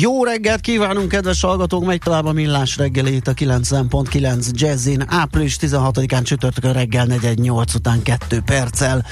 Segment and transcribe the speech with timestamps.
[0.00, 1.84] Jó reggelt kívánunk, kedves hallgatók!
[1.84, 5.04] Megy tovább a millás reggelét a 90.9 Jazzin.
[5.06, 9.04] Április 16-án csütörtökön reggel 418 után 2 perccel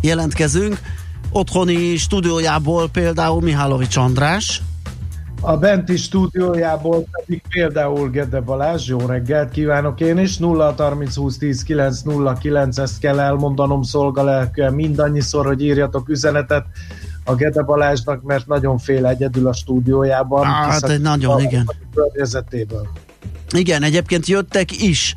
[0.00, 0.78] jelentkezünk.
[1.30, 4.62] Otthoni stúdiójából például Mihálovics András.
[5.40, 11.38] A benti stúdiójából pedig például Gede Balázs, jó reggelt kívánok én is, 0 30 20
[11.38, 16.64] 10 9 0 9, ezt kell elmondanom szolgalelkűen mindannyiszor, hogy írjatok üzenetet
[17.28, 20.46] a Gede Balázsnak, mert nagyon fél egyedül a stúdiójában.
[20.46, 21.70] Á, hát egy nagyon, igen.
[21.94, 22.88] környezetéből.
[23.54, 25.14] Igen, egyébként jöttek is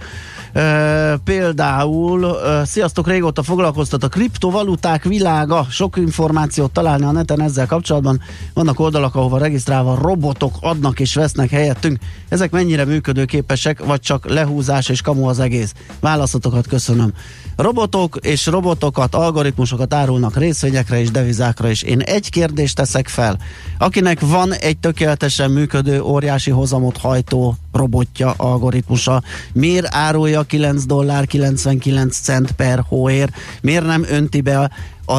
[0.53, 7.65] Uh, például, uh, sziasztok, régóta foglalkoztat a kriptovaluták világa, sok információt találni a neten ezzel
[7.65, 8.21] kapcsolatban.
[8.53, 11.99] Vannak oldalak, ahova regisztrálva robotok adnak és vesznek helyettünk.
[12.29, 15.73] Ezek mennyire működőképesek, vagy csak lehúzás és kamu az egész?
[15.99, 17.13] Válaszatokat köszönöm.
[17.55, 21.81] Robotok és robotokat, algoritmusokat árulnak részvényekre és devizákra is.
[21.81, 23.37] Én egy kérdést teszek fel.
[23.77, 32.17] Akinek van egy tökéletesen működő, óriási hozamot hajtó robotja, algoritmusa, miért árulja 9 dollár 99
[32.17, 33.29] cent per hóér?
[33.61, 34.69] Miért nem önti be a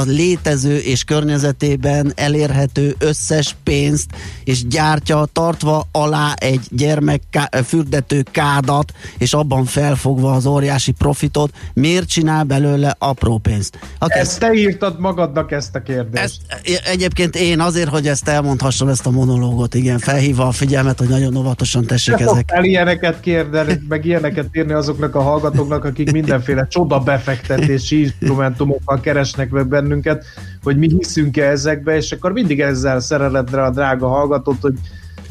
[0.06, 4.10] létező és környezetében elérhető összes pénzt,
[4.44, 7.22] és gyártja tartva alá egy gyermek
[7.64, 13.78] fürdető kádat, és abban felfogva az óriási profitot, miért csinál belőle apró pénzt?
[13.98, 16.22] Aki ezt te írtad magadnak ezt a kérdést.
[16.24, 16.40] Ezt,
[16.84, 21.36] egyébként én azért, hogy ezt elmondhassam, ezt a monológot, igen, felhívva a figyelmet, hogy nagyon
[21.36, 22.50] óvatosan tessék Te ezek.
[22.52, 29.50] El ilyeneket kérdeni, meg ilyeneket írni azoknak a hallgatóknak, akik mindenféle csoda befektetési instrumentumokkal keresnek
[29.50, 30.24] meg bennünket,
[30.62, 34.74] hogy mi hiszünk-e ezekbe, és akkor mindig ezzel szereledre a drága hallgatót, hogy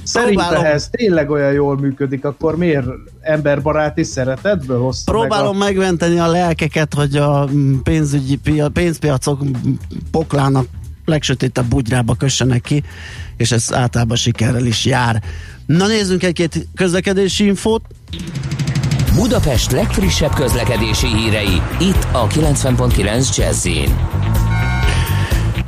[0.04, 2.86] Szerintem ez tényleg olyan jól működik, akkor miért
[3.22, 5.70] emberbaráti szeretetből hozta Próbálom meg a...
[5.70, 7.50] megmenteni a lelkeket, hogy a
[7.84, 9.42] pénzügyi pia, pénzpiacok
[10.12, 10.66] poklának
[11.06, 12.84] legsötétebb bugyrába kössenek ki,
[13.38, 15.24] és ez általában sikerrel is jár.
[15.66, 17.82] Na nézzünk egy-két közlekedési infót.
[19.16, 23.68] Budapest legfrissebb közlekedési hírei, itt a 90.9 jazz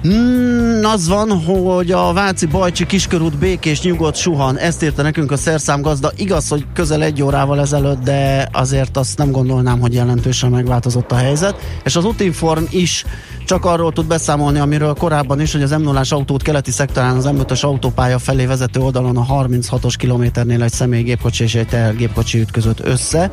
[0.07, 4.57] Mm, az van, hogy a Váci Bajcsi kiskörút békés, nyugodt, suhan.
[4.57, 6.11] Ezt írta nekünk a szerszámgazda.
[6.15, 11.15] Igaz, hogy közel egy órával ezelőtt, de azért azt nem gondolnám, hogy jelentősen megváltozott a
[11.15, 11.55] helyzet.
[11.83, 13.05] És az Utinform is
[13.45, 17.29] csak arról tud beszámolni, amiről korábban is, hogy az m 0 autót keleti szektorán az
[17.31, 23.31] M5-ös autópálya felé vezető oldalon a 36-os kilométernél egy személygépkocsi és egy tehergépkocsi ütközött össze.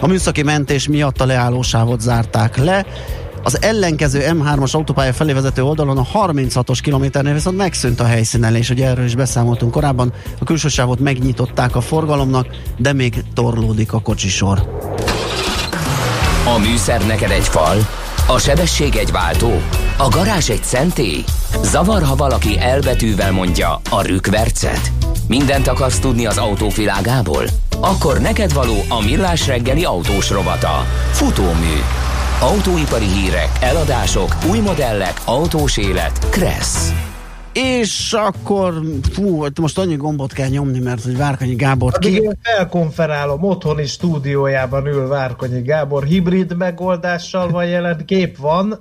[0.00, 2.86] A műszaki mentés miatt a leállósávot zárták le.
[3.46, 8.80] Az ellenkező M3-as autópálya felé vezető oldalon a 36-os kilométernél viszont megszűnt a helyszínelés, hogy
[8.80, 10.12] erről is beszámoltunk korábban.
[10.40, 12.46] A külső sávot megnyitották a forgalomnak,
[12.76, 14.82] de még torlódik a kocsisor.
[16.54, 17.76] A műszer neked egy fal,
[18.26, 19.60] a sebesség egy váltó,
[19.96, 21.24] a garázs egy szentély.
[21.62, 24.92] Zavar, ha valaki elbetűvel mondja a rükvercet.
[25.28, 27.44] Mindent akarsz tudni az autóvilágából?
[27.80, 30.86] Akkor neked való a millás reggeli autós rovata.
[31.12, 31.80] Futómű
[32.44, 36.28] Autóipari hírek, eladások, új modellek, autós élet.
[36.30, 36.92] Kressz.
[37.52, 38.74] És akkor,
[39.12, 42.12] fú, most annyi gombot kell nyomni, mert hogy Várkanyi Gábor ki...
[42.12, 48.78] Én felkonferálom, otthoni stúdiójában ül Várkanyi Gábor, hibrid megoldással van jelen, kép van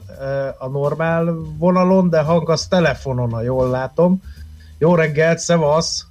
[0.57, 4.21] a normál vonalon, de hang az telefonon, ha jól látom.
[4.77, 6.05] Jó reggelt, szevasz!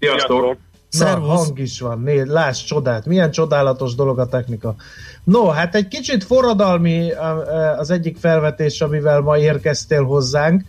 [0.00, 0.56] Sziasztok!
[0.98, 4.74] Na, hang is van, nézd, láss csodát, milyen csodálatos dolog a technika.
[5.24, 7.10] No, hát egy kicsit forradalmi
[7.78, 10.62] az egyik felvetés, amivel ma érkeztél hozzánk.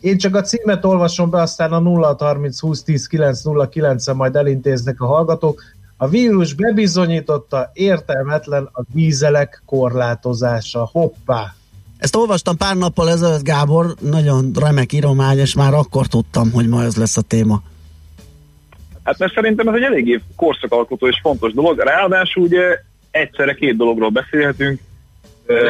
[0.00, 4.12] Én csak a címet olvasom be, aztán a 0 30 20 10 9 0 9
[4.12, 5.62] majd elintéznek a hallgatók.
[5.96, 10.88] A vírus bebizonyította értelmetlen a vízelek korlátozása.
[10.92, 11.54] Hoppá!
[11.98, 16.82] Ezt olvastam pár nappal ezelőtt, Gábor, nagyon remek íromány, és már akkor tudtam, hogy ma
[16.82, 17.62] ez lesz a téma.
[19.02, 21.78] Hát mert szerintem ez egy eléggé korszakalkotó és fontos dolog.
[21.78, 22.78] Ráadásul ugye
[23.12, 24.80] egyszerre két dologról beszélhetünk.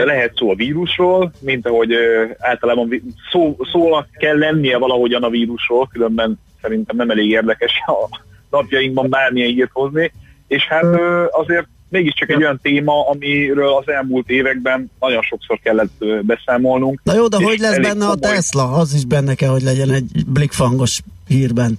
[0.04, 1.90] Lehet szó a vírusról, mint ahogy
[2.38, 9.10] általában szó, szónak kell lennie valahogyan a vírusról, különben szerintem nem elég érdekes a napjainkban
[9.10, 10.12] bármilyen írt hozni.
[10.48, 10.84] És hát
[11.30, 17.00] azért mégiscsak egy olyan téma, amiről az elmúlt években nagyon sokszor kellett beszámolnunk.
[17.02, 18.10] Na jó, de hogy lesz benne komoly...
[18.10, 18.72] a Tesla?
[18.72, 21.78] Az is benne kell, hogy legyen egy blikfangos hírben.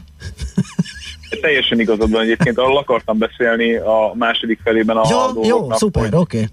[1.42, 5.46] Teljesen igazad van egyébként, arról akartam beszélni a második felében a dolgoknak.
[5.46, 6.18] Jó, szuper, oké.
[6.20, 6.46] Okay.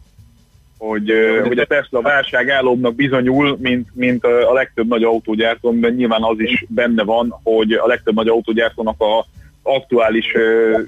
[0.79, 1.13] hogy,
[1.47, 6.65] hogy a Tesla válságállóbbnak bizonyul, mint, mint a legtöbb nagy autógyártó, mert nyilván az is
[6.69, 9.27] benne van, hogy a legtöbb nagy autógyártónak a
[9.63, 10.35] aktuális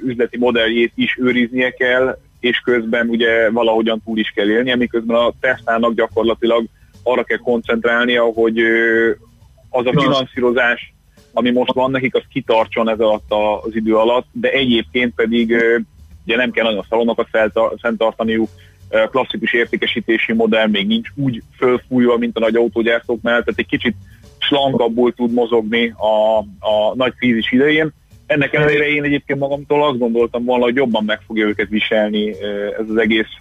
[0.05, 5.33] üzleti modelljét is őriznie kell, és közben ugye valahogyan túl is kell élnie, miközben a
[5.41, 6.65] Tesla-nak gyakorlatilag
[7.03, 8.59] arra kell koncentrálnia, hogy
[9.71, 10.95] az a finanszírozás,
[11.33, 13.33] ami most van nekik, az kitartson ez alatt
[13.65, 15.57] az idő alatt, de egyébként pedig
[16.27, 17.29] ugye nem kell nagyon szalonokat
[17.81, 18.49] fenntartaniuk,
[19.11, 23.97] klasszikus értékesítési modell még nincs úgy fölfújva, mint a nagy autógyártóknál, tehát egy kicsit
[24.39, 27.93] slankabbul tud mozogni a, a nagy krízis idején.
[28.27, 32.29] Ennek ellenére én egyébként magamtól azt gondoltam volna, hogy jobban meg fogja őket viselni
[32.79, 33.37] ez az egész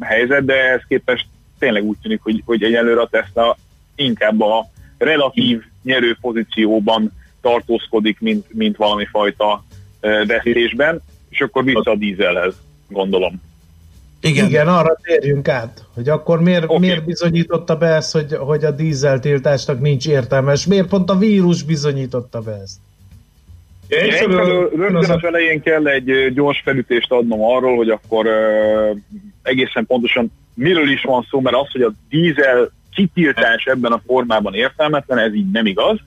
[0.00, 1.26] helyzet, de ehhez képest
[1.58, 3.56] tényleg úgy tűnik, hogy, hogy egyelőre a Tesla
[3.94, 4.66] inkább a
[4.98, 9.64] relatív nyerő pozícióban tartózkodik, mint, mint valami fajta
[10.26, 12.54] veszítésben, és akkor vissza a dízelhez,
[12.88, 13.40] gondolom.
[14.20, 14.46] Igen.
[14.46, 16.78] Igen, arra térjünk át, hogy akkor miért, okay.
[16.78, 21.62] miért bizonyította be ezt, hogy, hogy a dízeltiltásnak nincs értelme, és miért pont a vírus
[21.62, 22.78] bizonyította be ezt?
[23.88, 28.96] Egyszerűen rögtön az elején kell egy gyors felütést adnom arról, hogy akkor uh,
[29.42, 34.54] egészen pontosan miről is van szó, mert az, hogy a dízel kitiltás ebben a formában
[34.54, 35.98] értelmetlen, ez így nem igaz.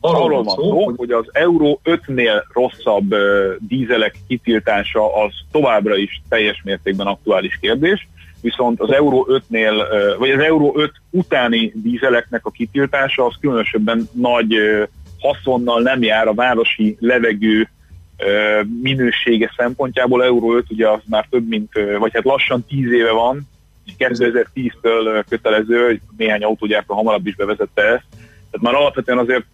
[0.00, 3.20] Arról van szó, hogy az Euró 5-nél rosszabb uh,
[3.58, 8.08] dízelek kitiltása az továbbra is teljes mértékben aktuális kérdés,
[8.40, 14.08] viszont az Euró 5-nél, uh, vagy az Euró 5 utáni dízeleknek a kitiltása az különösebben
[14.12, 14.82] nagy uh,
[15.20, 17.68] haszonnal nem jár a városi levegő
[18.82, 20.24] minősége szempontjából.
[20.24, 23.48] Euró 5 ugye az már több mint, vagy hát lassan 10 éve van,
[23.98, 28.04] 2010-től kötelező, néhány autógyártó hamarabb is bevezette ezt.
[28.50, 29.44] Tehát már alapvetően azért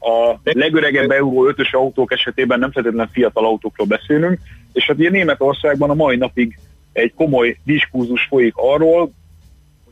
[0.00, 4.38] a legöregebb Euró 5-ös autók esetében nem feltétlenül fiatal autókról beszélünk,
[4.72, 6.58] és hát ugye Németországban a mai napig
[6.92, 9.10] egy komoly diskurzus folyik arról,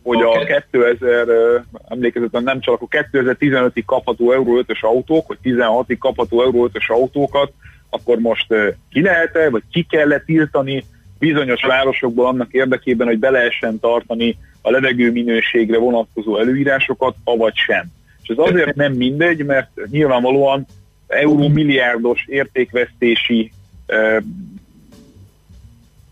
[0.03, 1.27] hogy a 2000,
[1.89, 7.53] emlékezetem nem csak, a 2015-ig kapható Euró 5-ös autók, vagy 16-ig kapható Euró 5-ös autókat,
[7.91, 8.47] akkor most
[8.91, 10.85] ki lehet-e, vagy ki kell tiltani
[11.19, 17.87] bizonyos városokból annak érdekében, hogy be lehessen tartani a levegő minőségre vonatkozó előírásokat, avagy sem.
[18.29, 20.67] És ez azért nem mindegy, mert nyilvánvalóan
[21.07, 23.53] euró milliárdos értékvesztési
[23.87, 24.17] eh,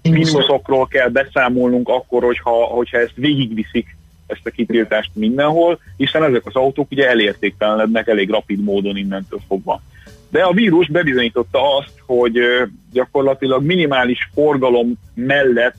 [0.02, 3.96] mínuszokról kell beszámolnunk akkor, hogyha, hogyha ezt végigviszik
[4.26, 9.82] ezt a kitiltást mindenhol, hiszen ezek az autók ugye elértéktelenednek elég rapid módon innentől fogva.
[10.28, 12.38] De a vírus bebizonyította azt, hogy
[12.92, 15.76] gyakorlatilag minimális forgalom mellett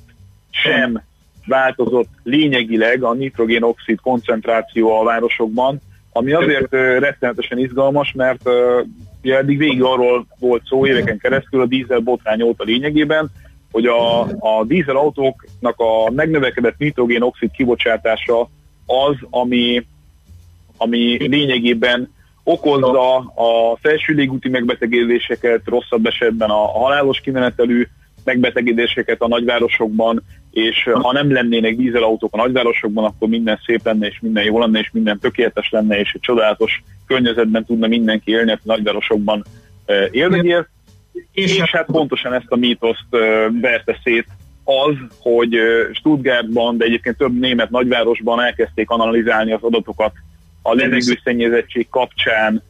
[0.50, 1.02] sem
[1.46, 5.82] változott lényegileg a nitrogénoxid koncentráció a városokban,
[6.18, 8.50] ami azért rettenetesen izgalmas, mert
[9.24, 13.30] ugye eddig végig arról volt szó éveken keresztül a dízel botrány óta lényegében,
[13.72, 18.50] hogy a, a dízel autóknak a megnövekedett nitrogénoxid kibocsátása
[18.86, 19.86] az, ami,
[20.78, 27.88] ami lényegében okozza a felső légúti megbetegedéseket, rosszabb esetben a halálos kimenetelű
[28.24, 30.24] megbetegedéseket a nagyvárosokban,
[30.58, 34.80] és ha nem lennének dízelautók a nagyvárosokban, akkor minden szép lenne, és minden jó lenne,
[34.80, 39.46] és minden tökéletes lenne, és egy csodálatos környezetben tudna mindenki élni, a nagyvárosokban
[40.12, 40.68] éldegél.
[41.32, 43.06] És, és hát pontosan ezt a mítoszt
[43.62, 44.28] verte szét
[44.64, 45.58] az, hogy
[45.94, 50.14] Stuttgartban, de egyébként több német nagyvárosban elkezdték analizálni az adatokat
[50.62, 52.64] a levegőszennyezettség kapcsán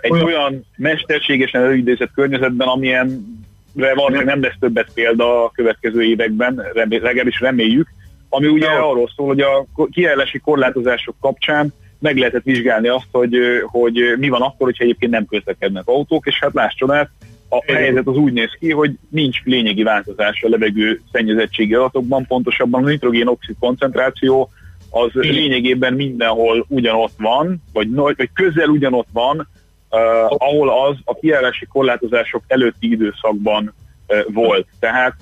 [0.00, 3.38] egy olyan, olyan mesterségesen előidézett környezetben, amilyen
[3.78, 7.88] valószínűleg nem lesz többet példa a következő években, legalábbis reméljük,
[8.28, 14.14] ami ugye arról szól, hogy a kiállási korlátozások kapcsán meg lehetett vizsgálni azt, hogy, hogy
[14.18, 17.10] mi van akkor, hogyha egyébként nem közlekednek autók, és hát láss csodát,
[17.48, 22.84] a helyzet az úgy néz ki, hogy nincs lényegi változás a levegő szennyezettségi adatokban, pontosabban
[22.84, 24.50] a nitrogén-oxid koncentráció
[24.90, 29.48] az lényegében mindenhol ugyanott van, vagy, vagy közel ugyanott van,
[29.90, 33.74] uh, ahol az a kiállási korlátozások előtti időszakban
[34.08, 34.66] uh, volt.
[34.80, 35.14] Tehát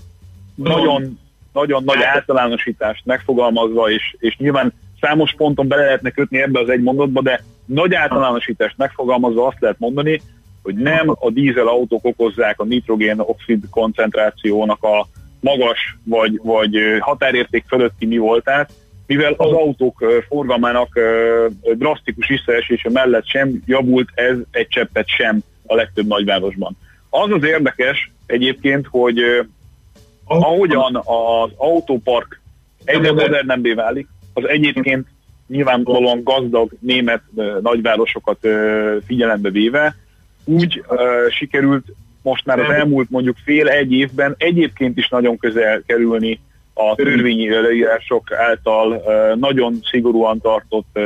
[0.55, 1.19] nagyon,
[1.53, 6.83] nagyon nagy általánosítást megfogalmazva, és, és nyilván számos ponton bele lehetne kötni ebbe az egy
[6.83, 10.21] mondatba, de nagy általánosítást megfogalmazva azt lehet mondani,
[10.63, 15.07] hogy nem a dízel autók okozzák a nitrogén-oxid koncentrációnak a
[15.41, 18.73] magas vagy, vagy határérték fölötti mi voltát,
[19.07, 20.99] mivel az autók forgalmának
[21.75, 26.77] drasztikus visszaesése mellett sem javult ez egy cseppet sem a legtöbb nagyvárosban.
[27.11, 29.19] Az az érdekes egyébként, hogy
[30.25, 32.41] ahogyan az autópark
[32.85, 35.07] egyre modernebbé válik, az egyébként
[35.49, 37.23] nyilvánvalóan gazdag német
[37.63, 38.39] nagyvárosokat
[39.07, 39.97] figyelembe véve,
[40.45, 40.85] úgy
[41.31, 41.87] sikerült
[42.23, 46.41] most már az elmúlt mondjuk fél-egy évben egyébként is nagyon közel kerülni
[46.79, 49.03] a törvényi leírások által
[49.35, 50.99] nagyon szigorúan tartott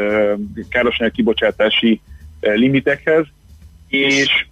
[0.68, 2.00] károsanyag kibocsátási
[2.40, 3.24] limitekhez,
[3.88, 4.46] és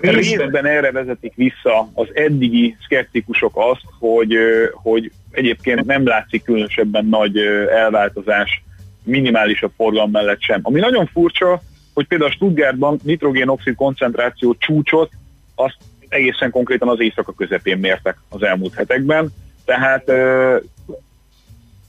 [0.00, 4.36] részben erre vezetik vissza az eddigi szkeptikusok azt, hogy,
[4.72, 7.36] hogy egyébként nem látszik különösebben nagy
[7.70, 8.62] elváltozás
[9.02, 10.60] minimálisabb forgalom mellett sem.
[10.62, 11.62] Ami nagyon furcsa,
[11.94, 15.10] hogy például a Stuttgartban nitrogénoxid koncentráció csúcsot
[15.54, 15.76] azt
[16.08, 19.32] egészen konkrétan az éjszaka közepén mértek az elmúlt hetekben,
[19.68, 20.10] tehát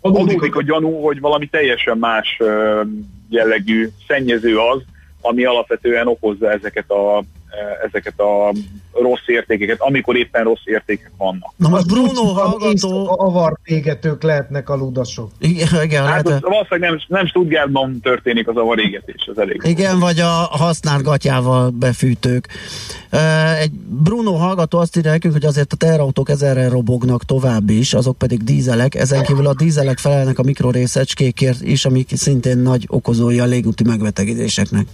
[0.02, 2.38] adódik a gyanú, hogy valami teljesen más
[3.30, 4.82] jellegű szennyező az,
[5.22, 7.24] ami alapvetően okozza ezeket a
[7.88, 8.54] ezeket a
[8.92, 11.54] rossz értékeket, amikor éppen rossz értékek vannak.
[11.56, 13.16] Na most Bruno hallgató...
[13.20, 15.32] Avartégetők lehetnek a ludasok.
[15.40, 16.42] Igen, igen hát lehet.
[16.42, 19.62] valószínűleg nem, nem Stuttgartban történik az avarégetés, az elég.
[19.64, 22.48] Igen, vagy a használt gatyával befűtők.
[23.60, 23.72] Egy
[24.04, 28.44] Bruno hallgató azt írja nekünk, hogy azért a teherautók ezerre robognak tovább is, azok pedig
[28.44, 33.84] dízelek, ezen kívül a dízelek felelnek a mikrorészecskékért is, amik szintén nagy okozói a légúti
[33.84, 34.86] megbetegedéseknek.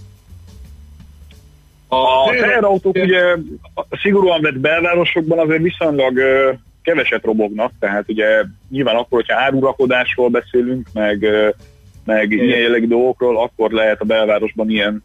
[1.88, 3.36] A teherautók ugye
[4.02, 6.18] szigorúan vett belvárosokban azért viszonylag
[6.82, 11.26] keveset robognak, tehát ugye nyilván akkor, hogyha árurakodásról beszélünk, meg,
[12.04, 15.04] meg ilyen jellegű dolgokról, akkor lehet a belvárosban ilyen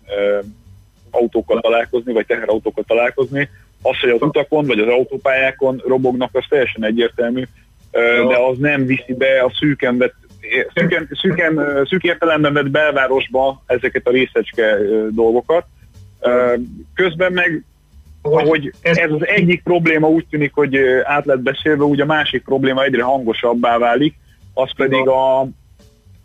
[1.12, 3.50] autókkal találkozni, vagy teherautókkal találkozni.
[3.82, 7.44] Az, hogy az utakon, vagy az autópályákon robognak, az teljesen egyértelmű,
[8.28, 10.16] de az nem viszi be a szűken vett
[10.74, 14.78] szűken, szűken, szűk értelemben vett belvárosba ezeket a részecske
[15.10, 15.66] dolgokat.
[16.94, 17.64] Közben meg,
[18.22, 22.84] hogy ez az egyik probléma úgy tűnik, hogy át lett beszélve, úgy a másik probléma
[22.84, 24.16] egyre hangosabbá válik,
[24.54, 25.48] az pedig a, az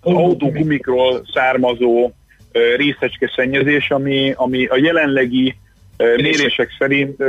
[0.01, 2.11] autógumikról származó
[2.77, 5.57] részecske szennyezés, ami, ami a jelenlegi
[5.97, 7.23] mérések szerint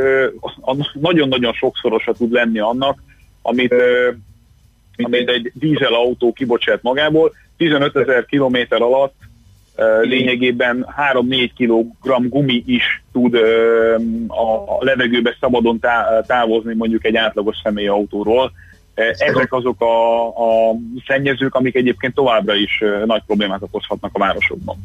[0.94, 3.04] nagyon-nagyon sokszorosa tud lenni annak,
[3.42, 3.76] amit,
[4.98, 7.34] amit egy dízelautó kibocsát magából.
[7.58, 9.16] 15 ezer kilométer alatt
[10.02, 13.36] lényegében 3-4 kg gumi is tud
[14.28, 15.80] a levegőbe szabadon
[16.28, 18.52] távozni mondjuk egy átlagos személyautóról.
[18.94, 20.76] Ezek azok a, a
[21.08, 24.76] szennyezők, amik egyébként továbbra is nagy problémát okozhatnak a városokban.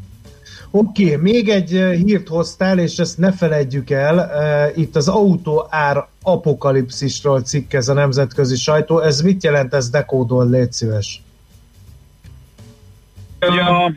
[0.75, 1.71] Oké, okay, még egy
[2.05, 4.31] hírt hoztál, és ezt ne feledjük el,
[4.75, 8.99] itt az autó ár apokalipszisról cikkez a nemzetközi sajtó.
[8.99, 11.23] Ez mit jelent, ez dekódol, légy szíves.
[13.41, 13.95] Ja,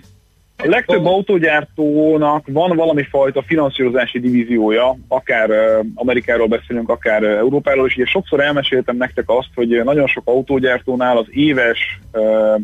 [0.57, 5.49] a legtöbb autógyártónak van valami fajta finanszírozási divíziója, akár
[5.95, 11.25] Amerikáról beszélünk, akár Európáról, és ugye sokszor elmeséltem nektek azt, hogy nagyon sok autógyártónál az
[11.29, 12.59] éves uh,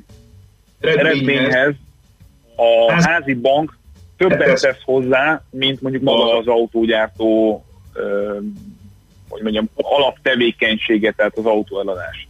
[0.80, 1.74] eredményhez.
[2.56, 3.78] a házi bank
[4.18, 7.64] többet tesz hozzá, mint mondjuk maga az autógyártó
[7.96, 8.44] uh,
[9.30, 12.28] hogy mondjam, alaptevékenysége, tehát az autóeladás.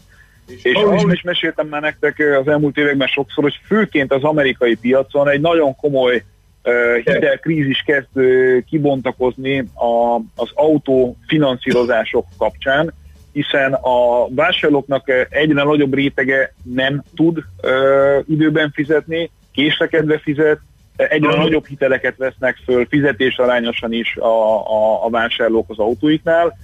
[0.64, 5.30] És ahol is meséltem már nektek az elmúlt években sokszor, hogy főként az amerikai piacon
[5.30, 6.24] egy nagyon komoly
[6.64, 12.94] uh, hitelkrízis kezd uh, kibontakozni a, az autó finanszírozások kapcsán,
[13.32, 20.60] hiszen a vásárlóknak egyre nagyobb rétege nem tud uh, időben fizetni, késlekedve fizet,
[20.96, 24.26] egyre nagyobb hiteleket vesznek föl fizetés arányosan is a,
[24.58, 26.58] a, a vásárlók az autóiknál,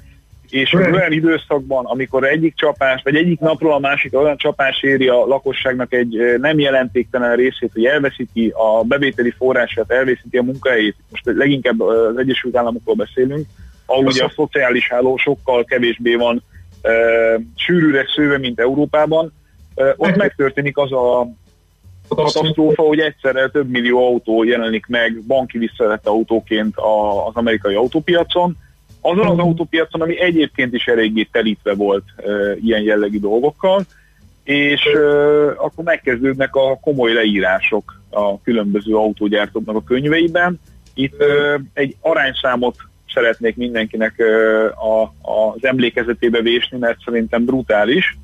[0.49, 5.07] és az olyan időszakban, amikor egyik csapás, vagy egyik napról a másik olyan csapás éri
[5.07, 11.25] a lakosságnak egy nem jelentéktelen részét, hogy elveszíti a bevételi forrását, elveszíti a munkahelyét, most
[11.25, 13.45] leginkább az Egyesült Államokról beszélünk,
[13.85, 16.43] ahol ugye a szociális háló sokkal kevésbé van
[16.81, 16.91] e,
[17.55, 19.33] sűrűre szőve, mint Európában,
[19.75, 21.27] e, ott megtörténik az a
[22.07, 28.57] katasztrófa, hogy egyszerre több millió autó jelenik meg banki visszavett autóként az amerikai autópiacon,
[29.11, 33.85] azon az autópiacon, ami egyébként is eléggé telítve volt e, ilyen jellegű dolgokkal,
[34.43, 34.99] és e,
[35.47, 40.59] akkor megkezdődnek a komoly leírások a különböző autógyártóknak a könyveiben.
[40.93, 42.75] Itt e, egy arányszámot
[43.13, 48.17] szeretnék mindenkinek e, a, az emlékezetébe vésni, mert szerintem brutális.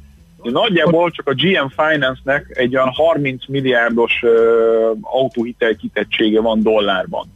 [0.44, 4.28] Nagyjából csak a GM Finance-nek egy olyan 30 milliárdos e,
[5.02, 7.33] autóhitel kitettsége van dollárban.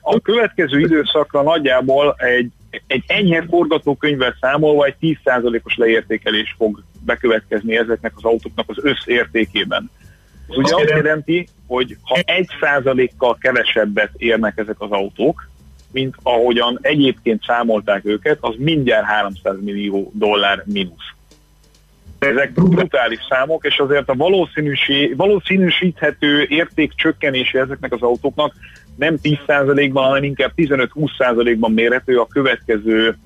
[0.00, 2.50] A következő időszakra nagyjából egy,
[2.86, 9.90] egy enyhe forgatókönyvvel számolva egy 10%-os leértékelés fog bekövetkezni ezeknek az autóknak az összértékében.
[10.48, 15.48] Ez ugye azt jelenti, hogy ha 1%-kal kevesebbet érnek ezek az autók,
[15.92, 21.14] mint ahogyan egyébként számolták őket, az mindjárt 300 millió dollár mínusz.
[22.18, 24.14] Ezek brutális számok, és azért a
[25.16, 28.54] valószínűsíthető érték csökkenése ezeknek az autóknak
[29.00, 33.16] nem 10%-ban, hanem inkább 15-20%-ban mérhető a következő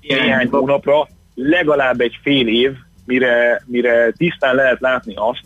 [0.00, 2.72] néhány hónapra, legalább egy fél év
[3.06, 5.40] mire, mire tisztán lehet látni azt,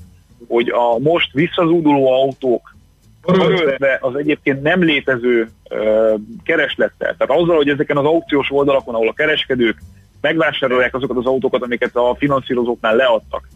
[0.48, 2.74] hogy a most visszazúduló autók
[3.22, 7.16] körülve az egyébként nem létező uh, kereslettel.
[7.18, 9.78] Tehát azzal, hogy ezeken az aukciós oldalakon, ahol a kereskedők
[10.20, 13.48] megvásárolják azokat az autókat, amiket a finanszírozóknál leadtak,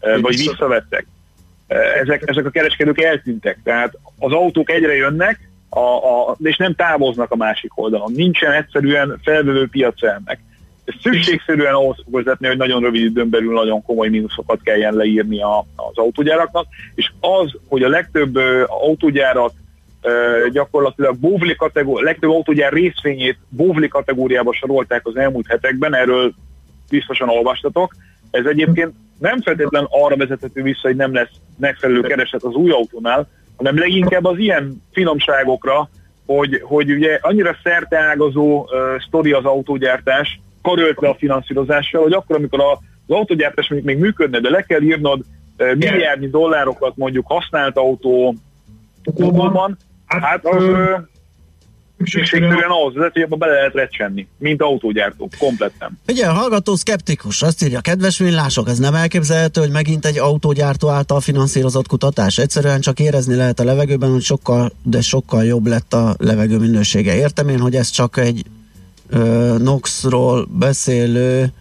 [0.00, 1.06] uh, vagy visszavettek,
[2.00, 3.58] ezek, ezek a kereskedők eltűntek.
[3.64, 8.12] Tehát az autók egyre jönnek, a, a, és nem távoznak a másik oldalon.
[8.12, 10.38] Nincsen egyszerűen felvevő piac ennek.
[10.84, 15.42] Ez szükségszerűen ahhoz fog vezetni, hogy nagyon rövid időn belül nagyon komoly mínuszokat kelljen leírni
[15.42, 19.52] a, az autógyáraknak, és az, hogy a legtöbb uh, autógyárat
[20.02, 26.32] uh, gyakorlatilag bóvli kategóri, legtöbb autógyár részvényét bóvli kategóriába sorolták az elmúlt hetekben, erről
[26.90, 27.96] biztosan olvastatok.
[28.30, 33.28] Ez egyébként nem feltétlen arra vezethető vissza, hogy nem lesz megfelelő kereset az új autónál,
[33.56, 35.88] hanem leginkább az ilyen finomságokra,
[36.26, 38.68] hogy, hogy ugye annyira szerteágazó uh,
[39.06, 42.72] sztori az autógyártás, karöltve a finanszírozással, hogy akkor, amikor a,
[43.06, 45.20] az autógyártás mondjuk még működne, de le kell írnod
[45.58, 48.34] uh, milliárdnyi dollárokat mondjuk használt autó
[49.28, 51.00] van, hát az uh,
[51.98, 55.98] szükségszerűen ahhoz vezet, hogy abba bele lehet recsenni, mint autógyártók, kompletten.
[56.08, 60.88] Ugye, a hallgató szkeptikus, azt írja, kedves villások, ez nem elképzelhető, hogy megint egy autógyártó
[60.88, 62.38] által finanszírozott kutatás.
[62.38, 67.16] Egyszerűen csak érezni lehet a levegőben, hogy sokkal, de sokkal jobb lett a levegő minősége.
[67.16, 68.44] Értem én, hogy ez csak egy
[69.08, 71.52] ö, NOx-ról beszélő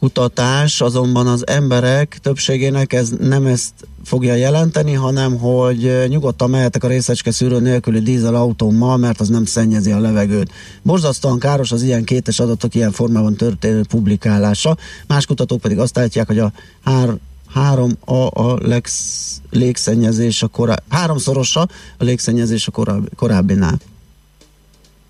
[0.00, 3.72] kutatás, azonban az emberek többségének ez nem ezt
[4.04, 9.44] fogja jelenteni, hanem hogy nyugodtan mehetek a részecske szűrő nélküli dízel autómmal, mert az nem
[9.44, 10.52] szennyezi a levegőt.
[10.82, 14.76] Borzasztóan káros az ilyen kétes adatok ilyen formában történő publikálása.
[15.06, 16.52] Más kutatók pedig azt állítják, hogy a
[16.84, 17.16] hár,
[17.46, 23.78] három a, a legsz, légszennyezés a korábbi, háromszorosa a légszennyezés a korábbi, korábbinál.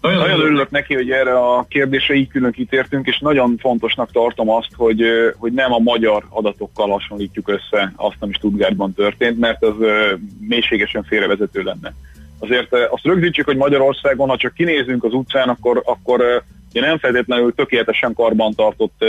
[0.01, 4.51] Nagyon, nagyon örülök neki, hogy erre a kérdésre így külön kitértünk, és nagyon fontosnak tartom
[4.51, 5.03] azt, hogy,
[5.39, 9.75] hogy nem a magyar adatokkal hasonlítjuk össze azt, ami Stuttgartban történt, mert az
[10.41, 11.95] mélységesen félrevezető lenne.
[12.39, 17.55] Azért azt rögzítsük, hogy Magyarországon, ha csak kinézünk az utcán, akkor, akkor ugye nem feltétlenül
[17.55, 19.05] tökéletesen karbantartott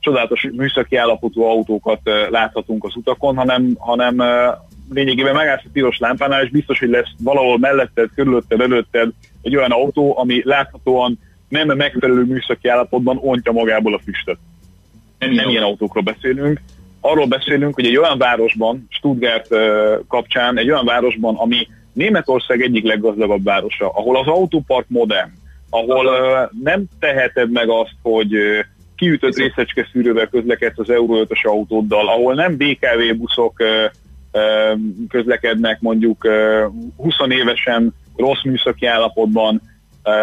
[0.00, 4.22] csodálatos műszaki állapotú autókat láthatunk az utakon, hanem, hanem
[4.90, 9.12] lényegében megállsz a piros lámpánál, és biztos, hogy lesz valahol melletted, körülötted, előtted
[9.44, 14.38] egy olyan autó, ami láthatóan nem megfelelő műszaki állapotban ontja magából a füstöt.
[15.18, 16.60] Nem, nem ilyen autókról beszélünk.
[17.00, 19.48] Arról beszélünk, hogy egy olyan városban, Stuttgart
[20.08, 25.30] kapcsán, egy olyan városban, ami Németország egyik leggazdagabb városa, ahol az autópark modern,
[25.70, 26.04] ahol
[26.62, 28.30] nem teheted meg azt, hogy
[28.96, 33.62] kiütött részecske szűrővel közlekedsz az Euro 5-ös autóddal, ahol nem BKV buszok
[35.08, 36.28] közlekednek mondjuk
[36.96, 39.62] 20 évesen rossz műszaki állapotban,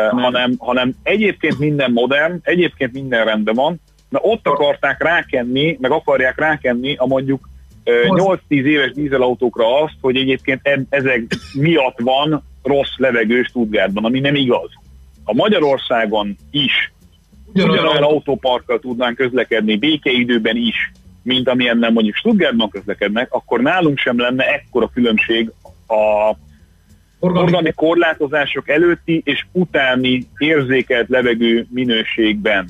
[0.10, 6.40] hanem, hanem egyébként minden modern, egyébként minden rendben van, mert ott akarták rákenni, meg akarják
[6.40, 7.50] rákenni a mondjuk
[7.86, 11.24] 8-10 éves dízelautókra azt, hogy egyébként ezek
[11.54, 14.70] miatt van rossz levegő Stuttgartban, ami nem igaz.
[15.24, 16.92] A Magyarországon is
[17.54, 20.92] ugyanolyan autóparkkal tudnánk közlekedni békeidőben is,
[21.24, 25.52] mint amilyennel mondjuk Stuttgartban közlekednek, akkor nálunk sem lenne ekkora különbség
[25.88, 26.36] a
[27.30, 32.70] forgalmi korlátozások előtti és utáni érzékelt levegő minőségben.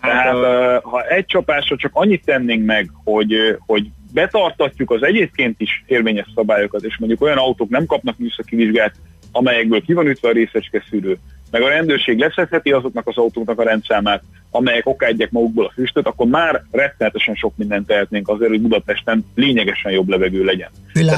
[0.00, 0.34] Tehát
[0.82, 6.82] ha egy csapásra csak annyit tennénk meg, hogy, hogy betartatjuk az egyébként is érvényes szabályokat,
[6.82, 8.94] és mondjuk olyan autók nem kapnak műszaki vizsgát,
[9.32, 11.18] amelyekből ki van ütve a részecske szűrő,
[11.50, 16.26] meg a rendőrség leszedheti azoknak az autóknak a rendszámát, amelyek okádják magukból a füstöt, akkor
[16.26, 20.68] már rettenetesen sok mindent tehetnénk azért, hogy Budapesten lényegesen jobb levegő legyen.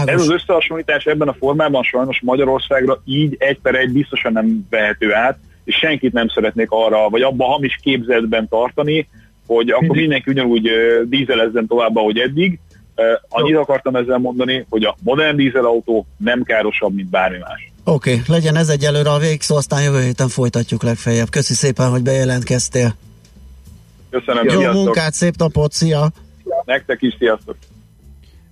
[0.05, 5.15] Ez az összehasonlítás ebben a formában sajnos Magyarországra így egy per egy biztosan nem vehető
[5.15, 9.09] át, és senkit nem szeretnék arra, vagy abban hamis képzetben tartani,
[9.47, 10.71] hogy akkor mindenki ugyanúgy
[11.05, 12.59] dízelezzen tovább, ahogy eddig.
[13.29, 17.73] Annyit akartam ezzel mondani, hogy a modern dízelautó nem károsabb, mint bármi más.
[17.91, 21.31] Oké, okay, legyen ez egyelőre a végszó, aztán jövő héten folytatjuk legfeljebb.
[21.31, 22.95] Köszi szépen, hogy bejelentkeztél.
[24.11, 24.83] Köszönöm, Jó sziasztok.
[24.83, 26.11] munkát, szép napot, szia!
[26.65, 27.57] Nektek is, sziasztok!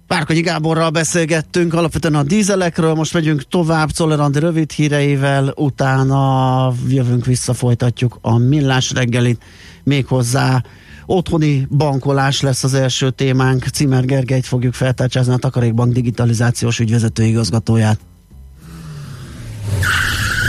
[0.07, 7.55] Párkonyi Gáborral beszélgettünk alapvetően a dízelekről, most megyünk tovább Czoller rövid híreivel, utána jövünk vissza,
[7.55, 9.43] folytatjuk a millás reggelit,
[9.85, 10.63] méghozzá
[11.07, 17.99] otthoni bankolás lesz az első témánk, Cimer Gergelyt fogjuk feltárcsázni a Takarékbank digitalizációs ügyvezető igazgatóját.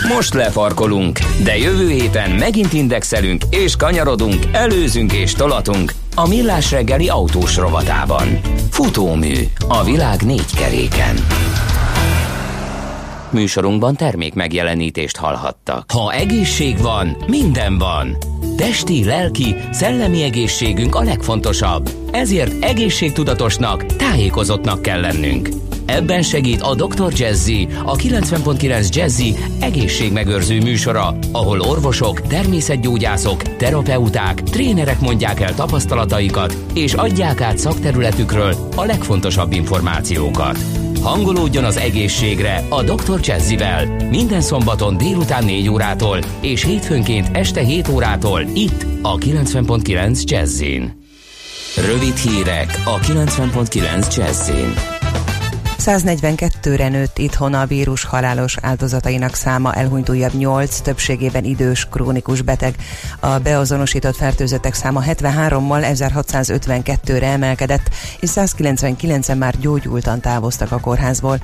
[0.08, 7.10] Most lefarkolunk, de jövő héten megint indexelünk és kanyarodunk, előzünk és tolatunk a Millás reggeli
[7.10, 8.40] autós rovatában.
[8.72, 9.36] Futómű
[9.68, 11.16] a világ négy keréken.
[13.32, 15.92] Műsorunkban termék megjelenítést hallhattak.
[15.92, 18.18] Ha egészség van, minden van.
[18.58, 21.90] Testi, lelki, szellemi egészségünk a legfontosabb.
[22.12, 25.50] Ezért egészségtudatosnak, tájékozottnak kell lennünk.
[25.90, 27.14] Ebben segít a Dr.
[27.16, 36.94] Jazzy, a 90.9 Jazzy egészségmegőrző műsora, ahol orvosok, természetgyógyászok, terapeuták, trénerek mondják el tapasztalataikat, és
[36.94, 40.58] adják át szakterületükről a legfontosabb információkat.
[41.02, 43.20] Hangolódjon az egészségre a Dr.
[43.24, 50.98] Jazzivel minden szombaton délután 4 órától és hétfőnként este 7 órától itt a 90.9 Jazzin.
[51.76, 54.99] Rövid hírek a 90.9 Jazzin.
[55.80, 62.76] 142-re nőtt itthon a vírus halálos áldozatainak száma, elhunyt újabb 8, többségében idős, krónikus beteg.
[63.20, 67.90] A beazonosított fertőzöttek száma 73-mal 1652-re emelkedett,
[68.20, 71.40] és 199-en már gyógyultan távoztak a kórházból.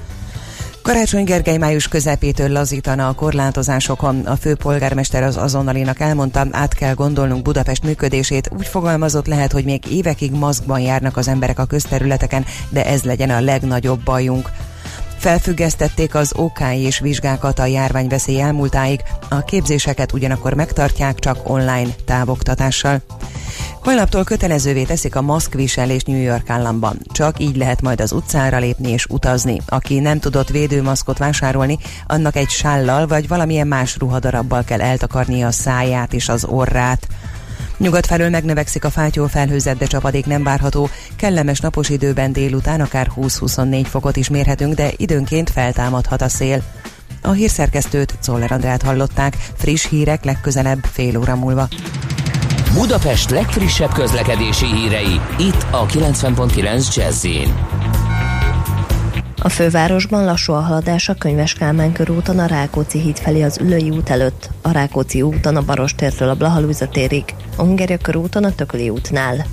[0.85, 4.19] Karácsony Gergely május közepétől lazítana a korlátozásokon.
[4.25, 8.49] A főpolgármester az azonnalinak elmondta, át kell gondolnunk Budapest működését.
[8.57, 13.29] Úgy fogalmazott lehet, hogy még évekig maszkban járnak az emberek a közterületeken, de ez legyen
[13.29, 14.49] a legnagyobb bajunk.
[15.17, 23.01] Felfüggesztették az OK és vizsgákat a járványveszély elmúltáig, a képzéseket ugyanakkor megtartják csak online távoktatással.
[23.83, 26.97] Holnaptól kötelezővé teszik a maszkviselés New York államban.
[27.11, 29.61] Csak így lehet majd az utcára lépni és utazni.
[29.65, 31.77] Aki nem tudott védőmaszkot vásárolni,
[32.07, 37.07] annak egy sállal vagy valamilyen más ruhadarabbal kell eltakarnia a száját és az orrát.
[37.77, 40.89] Nyugat felől megnövekszik a fátyó felhőzet, de csapadék nem várható.
[41.15, 46.63] Kellemes napos időben délután akár 20-24 fokot is mérhetünk, de időnként feltámadhat a szél.
[47.21, 51.67] A hírszerkesztőt Czoller Andrát hallották, friss hírek legközelebb fél óra múlva.
[52.75, 57.27] Budapest legfrissebb közlekedési hírei, itt a 90.9 jazz
[59.41, 63.89] a fővárosban lassú a haladás a Könyves Kálmán körúton a Rákóczi híd felé az Ülői
[63.89, 67.23] út előtt, a Rákóczi úton a Barostértől a Blahalújza térig,
[67.55, 69.45] a Hungária körúton a Tököli útnál.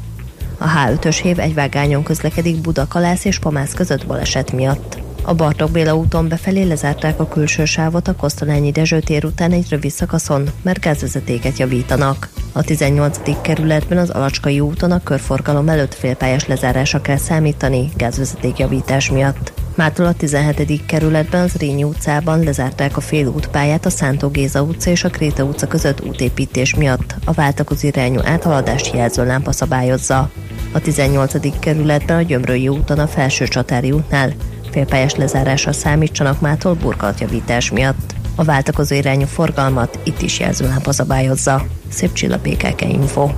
[0.59, 5.12] A H5-ös hév egy vágányon közlekedik Budakalász és Pamász között baleset miatt.
[5.25, 9.67] A Bartók Béla úton befelé lezárták a külső sávot a Kosztolányi Dezső tér után egy
[9.71, 12.29] rövid szakaszon, mert gázvezetéket javítanak.
[12.53, 13.41] A 18.
[13.41, 19.53] kerületben az Alacskai úton a körforgalom előtt félpályás lezárásra kell számítani gázvezeték javítás miatt.
[19.75, 20.87] Mától a 17.
[20.87, 25.67] kerületben az Rényi utcában lezárták a félútpályát a Szántó Géza utca és a Kréta utca
[25.67, 27.15] között útépítés miatt.
[27.25, 30.31] A váltakozó irányú áthaladás jelző lámpa szabályozza.
[30.73, 31.59] A 18.
[31.59, 34.33] kerületben a Gyömrői úton a Felső Csatári útnál
[34.73, 38.15] félpályás lezárásra számítsanak mától burkolatjavítás miatt.
[38.35, 41.67] A váltakozó irányú forgalmat itt is jelzőlámpa szabályozza.
[41.89, 43.31] Szép csilla PKK Info.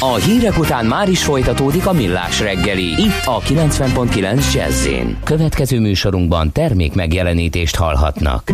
[0.00, 2.86] A hírek után már is folytatódik a millás reggeli.
[2.86, 4.88] Itt a 90.9 jazz
[5.24, 8.52] Következő műsorunkban termék megjelenítést hallhatnak.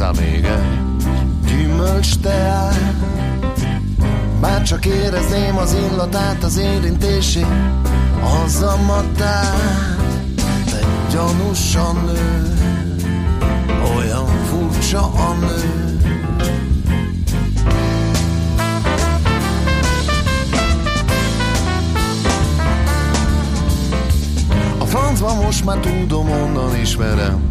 [0.00, 0.96] Hozzá még egy
[1.46, 2.94] gyümölcs teát.
[4.40, 7.46] Bár csak érezném az illatát, az érintését,
[8.44, 9.96] az a matát.
[10.64, 12.54] Te gyanúsan nő,
[13.96, 15.98] olyan furcsa a nő.
[24.78, 27.49] A francban most már tudom, onnan ismerem,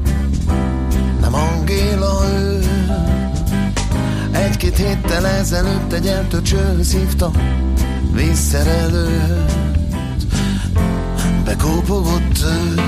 [1.29, 2.63] nem Angéla ő.
[4.31, 7.31] Egy-két héttel ezelőtt egy eltöcsőhöz hívta
[8.11, 9.51] vízszerelőt.
[11.43, 12.81] Bekópogott ő,